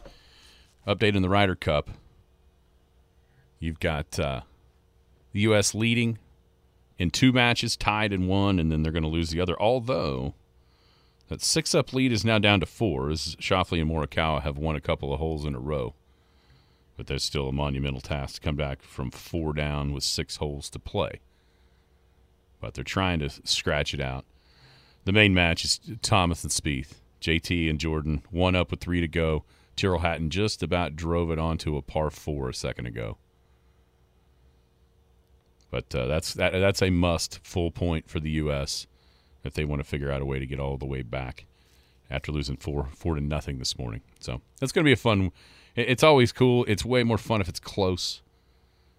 [0.87, 1.91] Update in the Ryder Cup.
[3.59, 4.41] You've got uh,
[5.33, 5.75] the U.S.
[5.75, 6.19] leading
[6.99, 9.61] in two matches, tied in one, and then they're going to lose the other.
[9.61, 10.33] Although
[11.29, 14.77] that six up lead is now down to four, as Schauffele and Morikawa have won
[14.77, 15.95] a couple of holes in a row.
[16.97, 20.71] But there's still a monumental task to come back from four down with six holes
[20.71, 21.21] to play.
[22.61, 24.25] But they're trying to scratch it out.
[25.05, 26.95] The main match is Thomas and Spieth.
[27.21, 29.45] JT and Jordan, one up with three to go.
[29.77, 33.17] Tyrrell Hatton just about drove it onto a par four a second ago.
[35.71, 38.87] But uh, that's that, that's a must full point for the U.S.
[39.45, 41.45] if they want to figure out a way to get all the way back
[42.11, 44.01] after losing four four to nothing this morning.
[44.21, 45.33] So that's going to be a fun.
[45.77, 46.65] It's always cool.
[46.67, 48.23] It's way more fun if it's close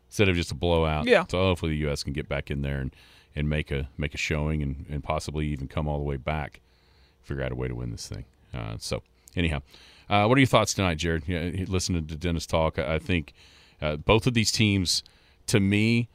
[0.08, 1.06] instead of just a blowout.
[1.06, 1.26] Yeah.
[1.30, 2.04] So hopefully the U.S.
[2.04, 2.96] can get back in there and,
[3.36, 6.62] and make a make a showing and, and possibly even come all the way back,
[7.24, 8.26] figure out a way to win this thing.
[8.54, 9.04] Uh, so
[9.36, 9.62] anyhow,
[10.10, 11.24] uh, what are your thoughts tonight, Jared?
[11.28, 13.34] Yeah, listening to Dennis talk, I think
[13.82, 15.04] uh, both of these teams,
[15.48, 16.10] to me,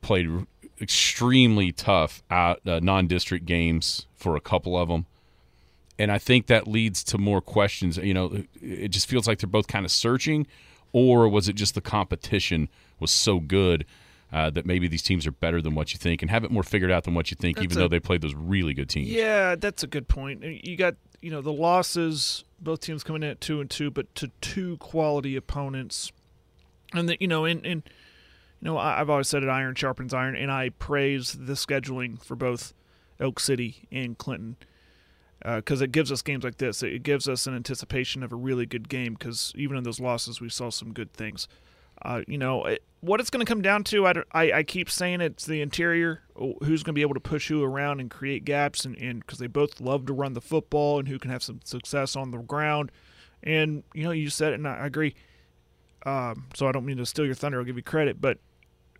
[0.00, 0.46] played
[0.80, 5.06] extremely tough out uh, non-district games for a couple of them
[5.98, 7.96] and I think that leads to more questions.
[7.96, 10.46] You know, it just feels like they're both kind of searching,
[10.92, 12.68] or was it just the competition
[13.00, 13.84] was so good
[14.32, 16.62] uh, that maybe these teams are better than what you think and have it more
[16.62, 18.88] figured out than what you think, That's even a- though they played those really good
[18.88, 19.08] teams.
[19.08, 20.42] Yeah, that's a good point.
[20.44, 22.44] You got you know the losses.
[22.60, 26.12] Both teams coming in at two and two, but to two quality opponents,
[26.94, 27.82] and that you know in in
[28.60, 32.22] you know I, I've always said it iron sharpens iron, and I praise the scheduling
[32.22, 32.72] for both
[33.20, 34.56] Elk City and Clinton
[35.44, 36.82] because it gives us games like this.
[36.82, 40.40] It gives us an anticipation of a really good game because even in those losses,
[40.40, 41.46] we saw some good things.
[42.02, 44.88] Uh, you know, it, what it's going to come down to, I, I, I keep
[44.90, 46.22] saying it's the interior.
[46.36, 49.46] Who's going to be able to push who around and create gaps, and because they
[49.46, 52.92] both love to run the football, and who can have some success on the ground.
[53.42, 55.14] And you know, you said it, and I agree.
[56.06, 57.58] Um, so I don't mean to steal your thunder.
[57.58, 58.38] I'll give you credit, but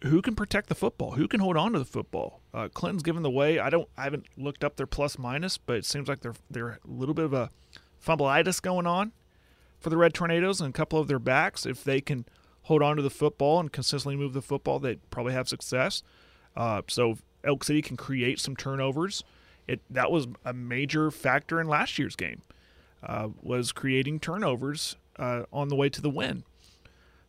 [0.02, 1.12] who can protect the football?
[1.12, 2.40] Who can hold on to the football?
[2.54, 3.58] Uh, Clinton's given the way.
[3.58, 3.88] I don't.
[3.96, 7.14] I haven't looked up their plus minus, but it seems like they're they're a little
[7.14, 7.50] bit of a
[8.04, 9.12] fumbleitis going on
[9.80, 11.66] for the Red Tornadoes and a couple of their backs.
[11.66, 12.24] If they can
[12.62, 16.02] hold on to the football and consistently move the football, they probably have success.
[16.56, 19.24] Uh, so Elk City can create some turnovers.
[19.66, 22.42] It that was a major factor in last year's game.
[23.02, 26.44] Uh, was creating turnovers uh, on the way to the win.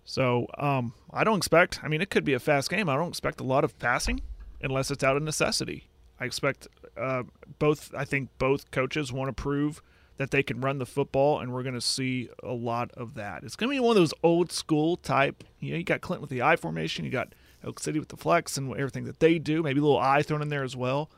[0.10, 1.82] So um, I don't expect.
[1.84, 2.90] I mean, it could be a fast game.
[2.90, 4.22] I don't expect a lot of passing
[4.60, 5.88] unless it's out of necessity.
[6.20, 7.24] I expect uh,
[7.60, 7.94] both.
[7.94, 9.84] I think both coaches want to prove
[10.18, 13.44] that they can run the football, and we're going to see a lot of that.
[13.44, 15.44] It's going to be one of those old school type.
[15.60, 18.18] You know, you got Clinton with the I formation, you got Elk City with the
[18.18, 19.62] flex and everything that they do.
[19.62, 21.12] Maybe a little I thrown in there as well,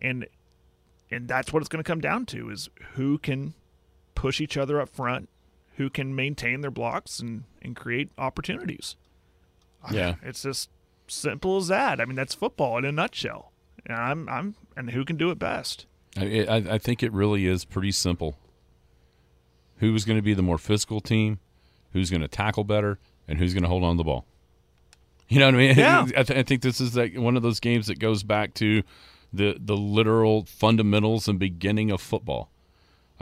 [0.00, 0.26] and
[1.10, 3.52] and that's what it's going to come down to is who can
[4.14, 5.28] push each other up front,
[5.76, 8.96] who can maintain their blocks and and create opportunities.
[9.92, 10.14] Yeah.
[10.22, 10.70] It's just
[11.06, 12.00] simple as that.
[12.00, 13.52] I mean, that's football in a nutshell.
[13.86, 15.86] And I'm I'm and who can do it best.
[16.16, 18.36] I, I, I think it really is pretty simple.
[19.78, 21.40] Who's going to be the more physical team?
[21.92, 22.98] Who's going to tackle better?
[23.26, 24.24] And who's going to hold on to the ball?
[25.28, 25.76] You know what I mean?
[25.76, 26.02] Yeah.
[26.16, 28.82] I, th- I think this is like one of those games that goes back to
[29.32, 32.50] the the literal fundamentals and beginning of football,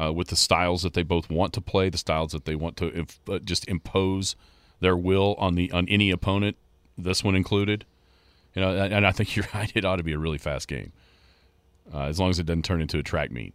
[0.00, 2.76] uh, with the styles that they both want to play, the styles that they want
[2.78, 4.36] to inf- uh, just impose
[4.80, 6.56] their will on the on any opponent,
[6.96, 7.84] this one included.
[8.54, 9.70] You know, and, and I think you're right.
[9.74, 10.92] It ought to be a really fast game,
[11.92, 13.54] uh, as long as it doesn't turn into a track meet,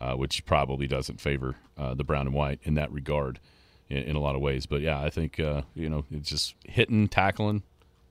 [0.00, 3.40] uh, which probably doesn't favor uh, the brown and white in that regard,
[3.88, 4.66] in, in a lot of ways.
[4.66, 7.62] But yeah, I think uh, you know it's just hitting, tackling,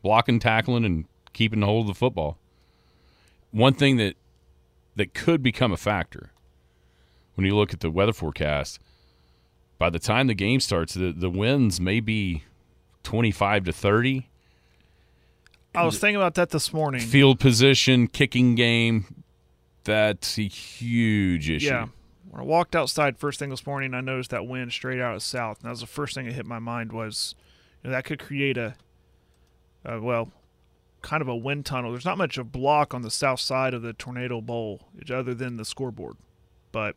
[0.02, 2.38] blocking, tackling, and keeping hold of the football.
[3.52, 4.16] One thing that
[4.96, 6.33] that could become a factor
[7.36, 8.80] when you look at the weather forecast,
[9.78, 12.44] by the time the game starts, the, the winds may be
[13.04, 14.30] 25 to 30.
[15.76, 17.02] I was thinking about that this morning.
[17.02, 19.24] Field position, kicking game,
[19.84, 21.68] that's a huge issue.
[21.68, 21.88] Yeah.
[22.30, 25.22] When I walked outside first thing this morning, I noticed that wind straight out of
[25.22, 27.36] south, and that was the first thing that hit my mind was
[27.84, 28.76] you know, that could create a,
[29.86, 30.32] a well,
[31.02, 31.92] kind of a wind tunnel.
[31.92, 34.82] There's not much of a block on the south side of the tornado bowl,
[35.12, 36.16] other than the scoreboard,
[36.72, 36.96] but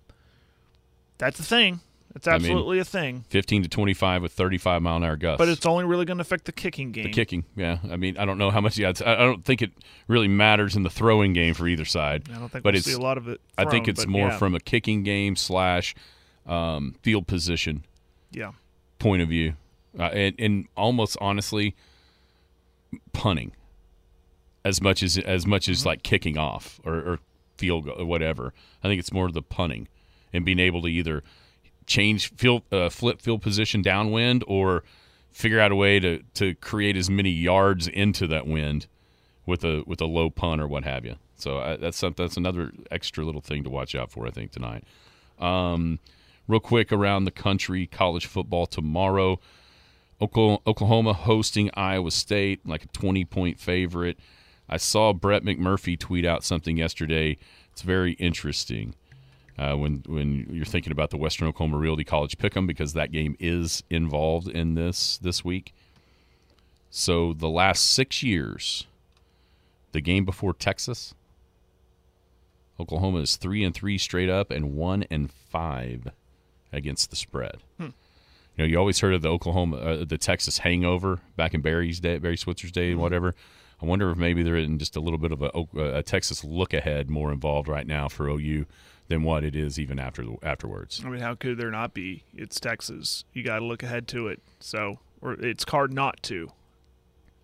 [1.18, 1.80] that's a thing.
[2.16, 3.26] It's I mean, absolutely a thing.
[3.28, 5.36] 15 to 25 with 35 mile an hour gusts.
[5.36, 7.04] But it's only really going to affect the kicking game.
[7.04, 7.44] the kicking.
[7.54, 8.78] Yeah, I mean, I don't know how much.
[8.78, 9.72] Yeah, it's- I don't think it
[10.08, 12.30] really matters in the throwing game for either side.
[12.30, 13.42] I don't think but we'll it's, see a lot of it.
[13.58, 14.38] I think it's more yeah.
[14.38, 15.94] from a kicking game slash
[16.46, 17.84] um, field position
[18.30, 18.52] yeah.
[18.98, 19.54] point of view,
[19.98, 21.76] uh, and, and almost honestly,
[23.12, 23.52] punting
[24.64, 27.18] as much as as much as like kicking off or, or
[27.58, 28.54] field goal or whatever.
[28.82, 29.88] I think it's more the punting
[30.36, 31.22] and being able to either
[31.86, 34.84] change field uh, flip field position downwind or
[35.32, 38.86] figure out a way to to create as many yards into that wind
[39.46, 41.16] with a with a low punt or what have you.
[41.36, 44.26] So I, that's some, that's another extra little thing to watch out for.
[44.26, 44.84] I think tonight.
[45.38, 45.98] Um,
[46.48, 49.40] real quick around the country, college football tomorrow.
[50.18, 54.18] Oklahoma hosting Iowa State, like a 20 point favorite.
[54.66, 57.36] I saw Brett McMurphy tweet out something yesterday.
[57.70, 58.94] It's very interesting
[59.58, 63.36] uh, when when you're thinking about the Western Oklahoma Realty College Pick'em because that game
[63.40, 65.72] is involved in this this week.
[66.90, 68.86] So the last six years,
[69.92, 71.14] the game before Texas,
[72.78, 76.08] Oklahoma is three and three straight up and one and five
[76.72, 77.58] against the spread.
[78.56, 82.00] You know, you always heard of the Oklahoma, uh, the Texas hangover back in Barry's
[82.00, 83.34] day, Barry Switzer's day, and whatever.
[83.82, 86.72] I wonder if maybe they're in just a little bit of a, a Texas look
[86.72, 88.64] ahead more involved right now for OU
[89.08, 91.02] than what it is even after the, afterwards.
[91.04, 92.24] I mean, how could there not be?
[92.34, 93.24] It's Texas.
[93.32, 94.40] You got to look ahead to it.
[94.60, 96.50] So, or it's hard not to.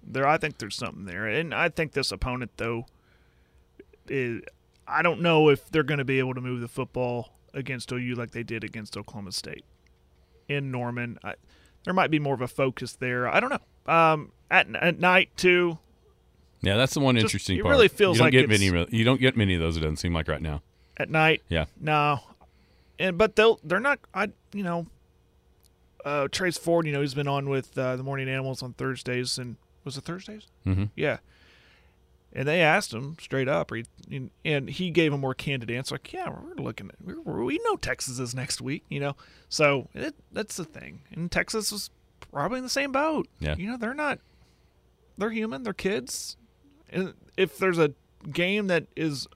[0.05, 2.87] There, I think there's something there, and I think this opponent, though,
[4.09, 4.43] is,
[4.87, 8.15] I don't know if they're going to be able to move the football against OU
[8.17, 9.65] like they did against Oklahoma State
[10.49, 11.19] in Norman.
[11.23, 11.35] I,
[11.85, 13.29] there might be more of a focus there.
[13.29, 13.93] I don't know.
[13.93, 15.79] Um, at at night too.
[16.63, 17.73] Yeah, that's the one Just- interesting it part.
[17.73, 18.67] really feels you don't like get many.
[18.97, 19.77] You don't get many of those.
[19.77, 20.63] It doesn't seem like right now.
[21.03, 22.21] At night, Yeah, No,
[22.99, 23.99] and but they'll they're not.
[24.15, 24.87] I you know,
[26.05, 26.87] uh, Trace Ford.
[26.87, 30.05] You know, he's been on with uh, the Morning Animals on Thursdays, and was it
[30.05, 30.47] Thursdays?
[30.67, 30.91] Mhm.
[30.95, 31.19] Yeah.
[32.35, 33.77] And they asked him straight up, or
[34.09, 36.95] he, and he gave a more candid answer, like, "Yeah, we're looking at,
[37.27, 39.17] we're, we know Texas is next week, you know,
[39.51, 41.91] so it, that's the thing." And Texas was
[42.31, 43.29] probably in the same boat.
[43.39, 43.55] Yeah.
[43.57, 44.19] you know, they're not,
[45.19, 46.39] they're human, they're kids,
[46.89, 47.93] and if there's a
[48.33, 49.27] game that is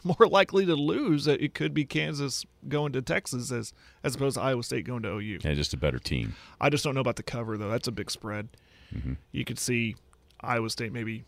[0.04, 3.72] more likely to lose, it could be Kansas going to Texas as
[4.02, 5.38] as opposed to Iowa State going to OU.
[5.42, 6.34] yeah, just a better team.
[6.60, 7.70] I just don't know about the cover though.
[7.70, 8.48] That's a big spread.
[8.94, 9.14] Mm-hmm.
[9.32, 9.96] You could see
[10.40, 11.24] Iowa State maybe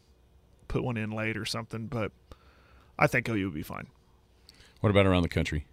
[0.68, 2.12] put one in late or something, but
[2.98, 3.88] I think OU would be fine.
[4.80, 5.66] What about around the country?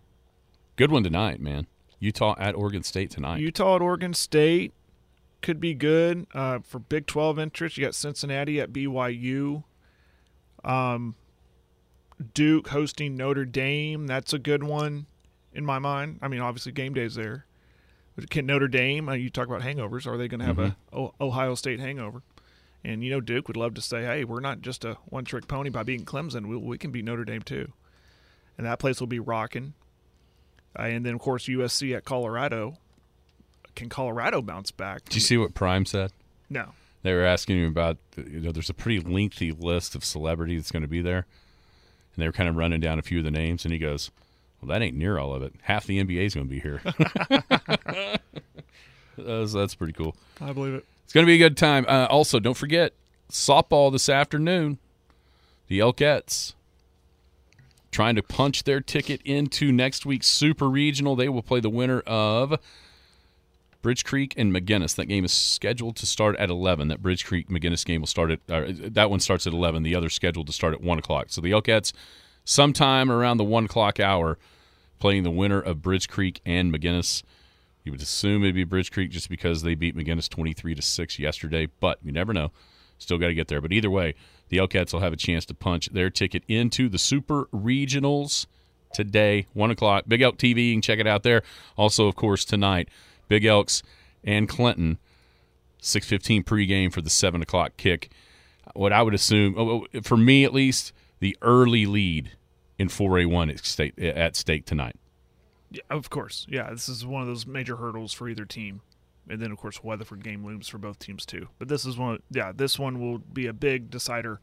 [0.76, 1.68] Good one tonight, man.
[2.00, 3.39] Utah at Oregon State tonight.
[3.39, 4.74] Utah at Oregon State
[5.41, 7.78] could be good uh, for Big Twelve interest.
[7.78, 9.64] You got Cincinnati at BYU.
[10.64, 11.16] Um,
[12.34, 14.07] Duke hosting Notre Dame.
[14.07, 15.05] That's a good one
[15.53, 16.20] in my mind.
[16.22, 17.45] I mean, obviously game day's there.
[18.15, 19.07] But can Notre Dame?
[19.07, 20.05] Uh, you talk about hangovers.
[20.05, 20.76] Are they going to have a
[21.22, 22.22] Ohio State hangover?
[22.84, 25.70] And you know, Duke would love to say, "Hey, we're not just a one-trick pony
[25.70, 26.47] by beating Clemson.
[26.47, 27.72] We, we can beat Notre Dame too."
[28.57, 29.74] And that place will be rocking.
[30.78, 32.78] Uh, and then, of course, USC at Colorado.
[33.76, 35.05] Can Colorado bounce back?
[35.05, 36.11] Did you see what Prime said?
[36.49, 36.74] No.
[37.01, 40.72] They were asking you about, you know, there's a pretty lengthy list of celebrities that's
[40.72, 41.26] going to be there.
[42.16, 43.66] And they were kind of running down a few of the names.
[43.66, 44.12] And he goes,
[44.62, 45.53] Well, that ain't near all of it.
[45.64, 46.82] Half the NBA is going to be here.
[49.18, 50.16] that's, that's pretty cool.
[50.41, 50.86] I believe it.
[51.03, 51.86] It's going to be a good time.
[51.88, 52.93] Uh, also, don't forget
[53.32, 54.78] softball this afternoon.
[55.68, 56.53] The Elkettes
[57.91, 61.16] trying to punch their ticket into next week's Super Regional.
[61.16, 62.60] They will play the winner of
[63.82, 64.95] Bridge Creek and McGuinness.
[64.95, 66.89] That game is scheduled to start at 11.
[66.89, 69.84] That Bridge Creek McGuinness game will start at, uh, that one starts at 11.
[69.84, 71.27] The other scheduled to start at 1 o'clock.
[71.30, 71.93] So the Elkettes,
[72.43, 74.38] sometime around the 1 o'clock hour,
[74.99, 77.23] playing the winner of Bridge Creek and McGuinness.
[77.86, 81.19] You would assume it'd be Bridge Creek just because they beat McGuinness 23 to 6
[81.19, 82.51] yesterday, but you never know.
[82.97, 83.61] Still got to get there.
[83.61, 84.13] But either way,
[84.49, 88.45] the Elcats will have a chance to punch their ticket into the Super Regionals
[88.93, 90.03] today, 1 o'clock.
[90.07, 91.43] Big Elk TV, you can check it out there.
[91.77, 92.89] Also, of course, tonight,
[93.30, 93.82] Big Elks
[94.21, 94.97] and Clinton,
[95.82, 98.11] 6.15 pregame for the 7 o'clock kick.
[98.73, 102.32] What I would assume, oh, oh, for me at least, the early lead
[102.77, 104.97] in 4A1 at stake, at stake tonight.
[105.71, 106.45] Yeah, of course.
[106.49, 108.82] Yeah, this is one of those major hurdles for either team.
[109.30, 111.47] And then, of course, Weatherford game looms for both teams, too.
[111.59, 114.41] But this is one, yeah, this one will be a big decider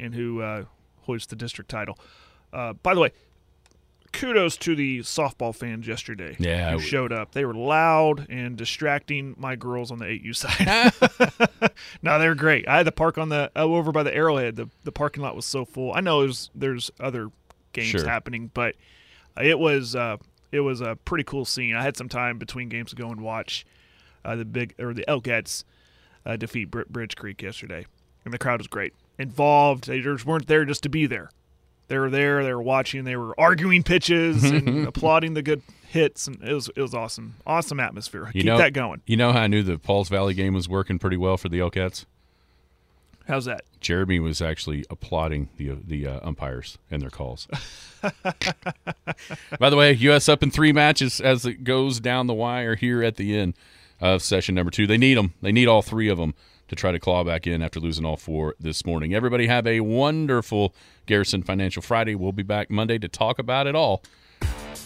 [0.00, 0.64] in who uh,
[1.02, 1.98] hoists the district title.
[2.52, 3.12] Uh, by the way,
[4.12, 7.32] kudos to the softball fans yesterday Yeah, who we- showed up.
[7.32, 11.70] They were loud and distracting my girls on the 8U side.
[12.02, 12.68] no, they were great.
[12.68, 14.56] I had the park on the uh, over by the Arrowhead.
[14.56, 15.92] The the parking lot was so full.
[15.94, 17.30] I know there's there's other
[17.72, 18.06] games Sure.
[18.08, 18.74] happening, but
[19.40, 20.16] it was uh,
[20.52, 21.74] it was a pretty cool scene.
[21.76, 23.64] I had some time between games to go and watch
[24.24, 25.64] uh, the big or the Elkettes
[26.26, 27.86] uh, defeat Br- Bridge Creek yesterday,
[28.24, 29.86] and the crowd was great, involved.
[29.86, 31.30] They just weren't there just to be there.
[31.90, 32.44] They were there.
[32.44, 33.02] They were watching.
[33.02, 37.34] They were arguing pitches and applauding the good hits, and it was it was awesome.
[37.44, 38.26] Awesome atmosphere.
[38.26, 39.02] You Keep know, that going.
[39.06, 41.58] You know how I knew the Pauls Valley game was working pretty well for the
[41.58, 42.06] Elcats?
[43.26, 43.62] How's that?
[43.80, 47.48] Jeremy was actually applauding the the uh, umpires and their calls.
[49.58, 50.28] By the way, U.S.
[50.28, 53.54] up in three matches as it goes down the wire here at the end
[54.00, 54.86] of session number two.
[54.86, 55.34] They need them.
[55.42, 56.34] They need all three of them
[56.70, 59.12] to try to claw back in after losing all four this morning.
[59.12, 60.72] Everybody have a wonderful
[61.04, 62.14] Garrison Financial Friday.
[62.14, 64.04] We'll be back Monday to talk about it all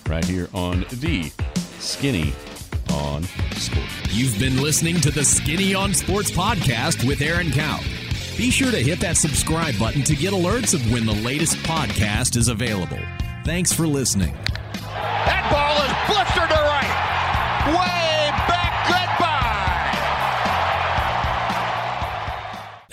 [0.09, 1.30] right here on the
[1.78, 2.32] Skinny
[2.95, 3.22] on
[3.53, 4.14] Sports.
[4.14, 7.80] You've been listening to the Skinny on Sports podcast with Aaron Cow.
[8.39, 12.35] Be sure to hit that subscribe button to get alerts of when the latest podcast
[12.37, 12.99] is available.
[13.45, 14.35] Thanks for listening.
[14.80, 16.44] That ball is blistered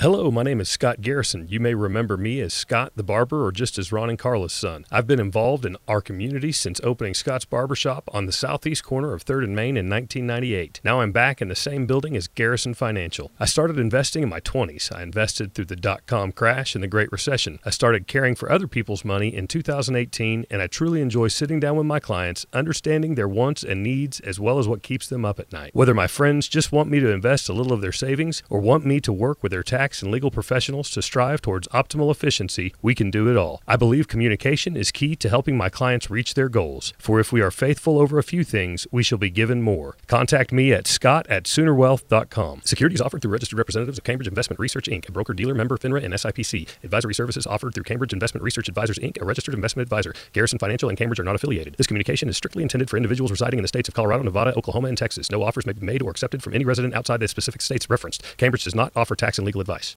[0.02, 1.46] Hello, my name is Scott Garrison.
[1.48, 4.84] You may remember me as Scott the Barber or just as Ron and Carla's son.
[4.90, 9.24] I've been involved in our community since opening Scott's Barbershop on the southeast corner of
[9.24, 10.82] 3rd and Main in 1998.
[10.84, 13.30] Now I'm back in the same building as Garrison Financial.
[13.40, 14.92] I started investing in my 20s.
[14.92, 17.60] I invested through the dot com crash and the Great Recession.
[17.64, 21.76] I started caring for other people's money in 2018, and I truly enjoy sitting down
[21.76, 25.40] with my clients, understanding their wants and needs as well as what keeps them up
[25.40, 25.76] at night.
[25.76, 28.84] Whether my friends just want me to invest a little of their savings or want
[28.84, 32.94] me to work with their tax and legal professionals to strive towards optimal efficiency, we
[32.94, 33.62] can do it all.
[33.68, 36.94] I believe communication is key to helping my clients reach their goals.
[37.00, 39.98] For if we are faithful over a few things, we shall be given more.
[40.06, 42.62] Contact me at scott at soonerwealth.com.
[42.64, 46.04] Securities offered through registered representatives of Cambridge Investment Research Inc., a broker dealer member FINRA
[46.04, 46.70] and SIPC.
[46.84, 50.14] Advisory services offered through Cambridge Investment Research Advisors Inc., a registered investment advisor.
[50.34, 51.76] Garrison Financial and Cambridge are not affiliated.
[51.78, 54.88] This communication is strictly intended for individuals residing in the states of Colorado, Nevada, Oklahoma,
[54.88, 55.32] and Texas.
[55.32, 58.24] No offers may be made or accepted from any resident outside the specific states referenced.
[58.38, 59.81] Cambridge does not offer tax and legal advice.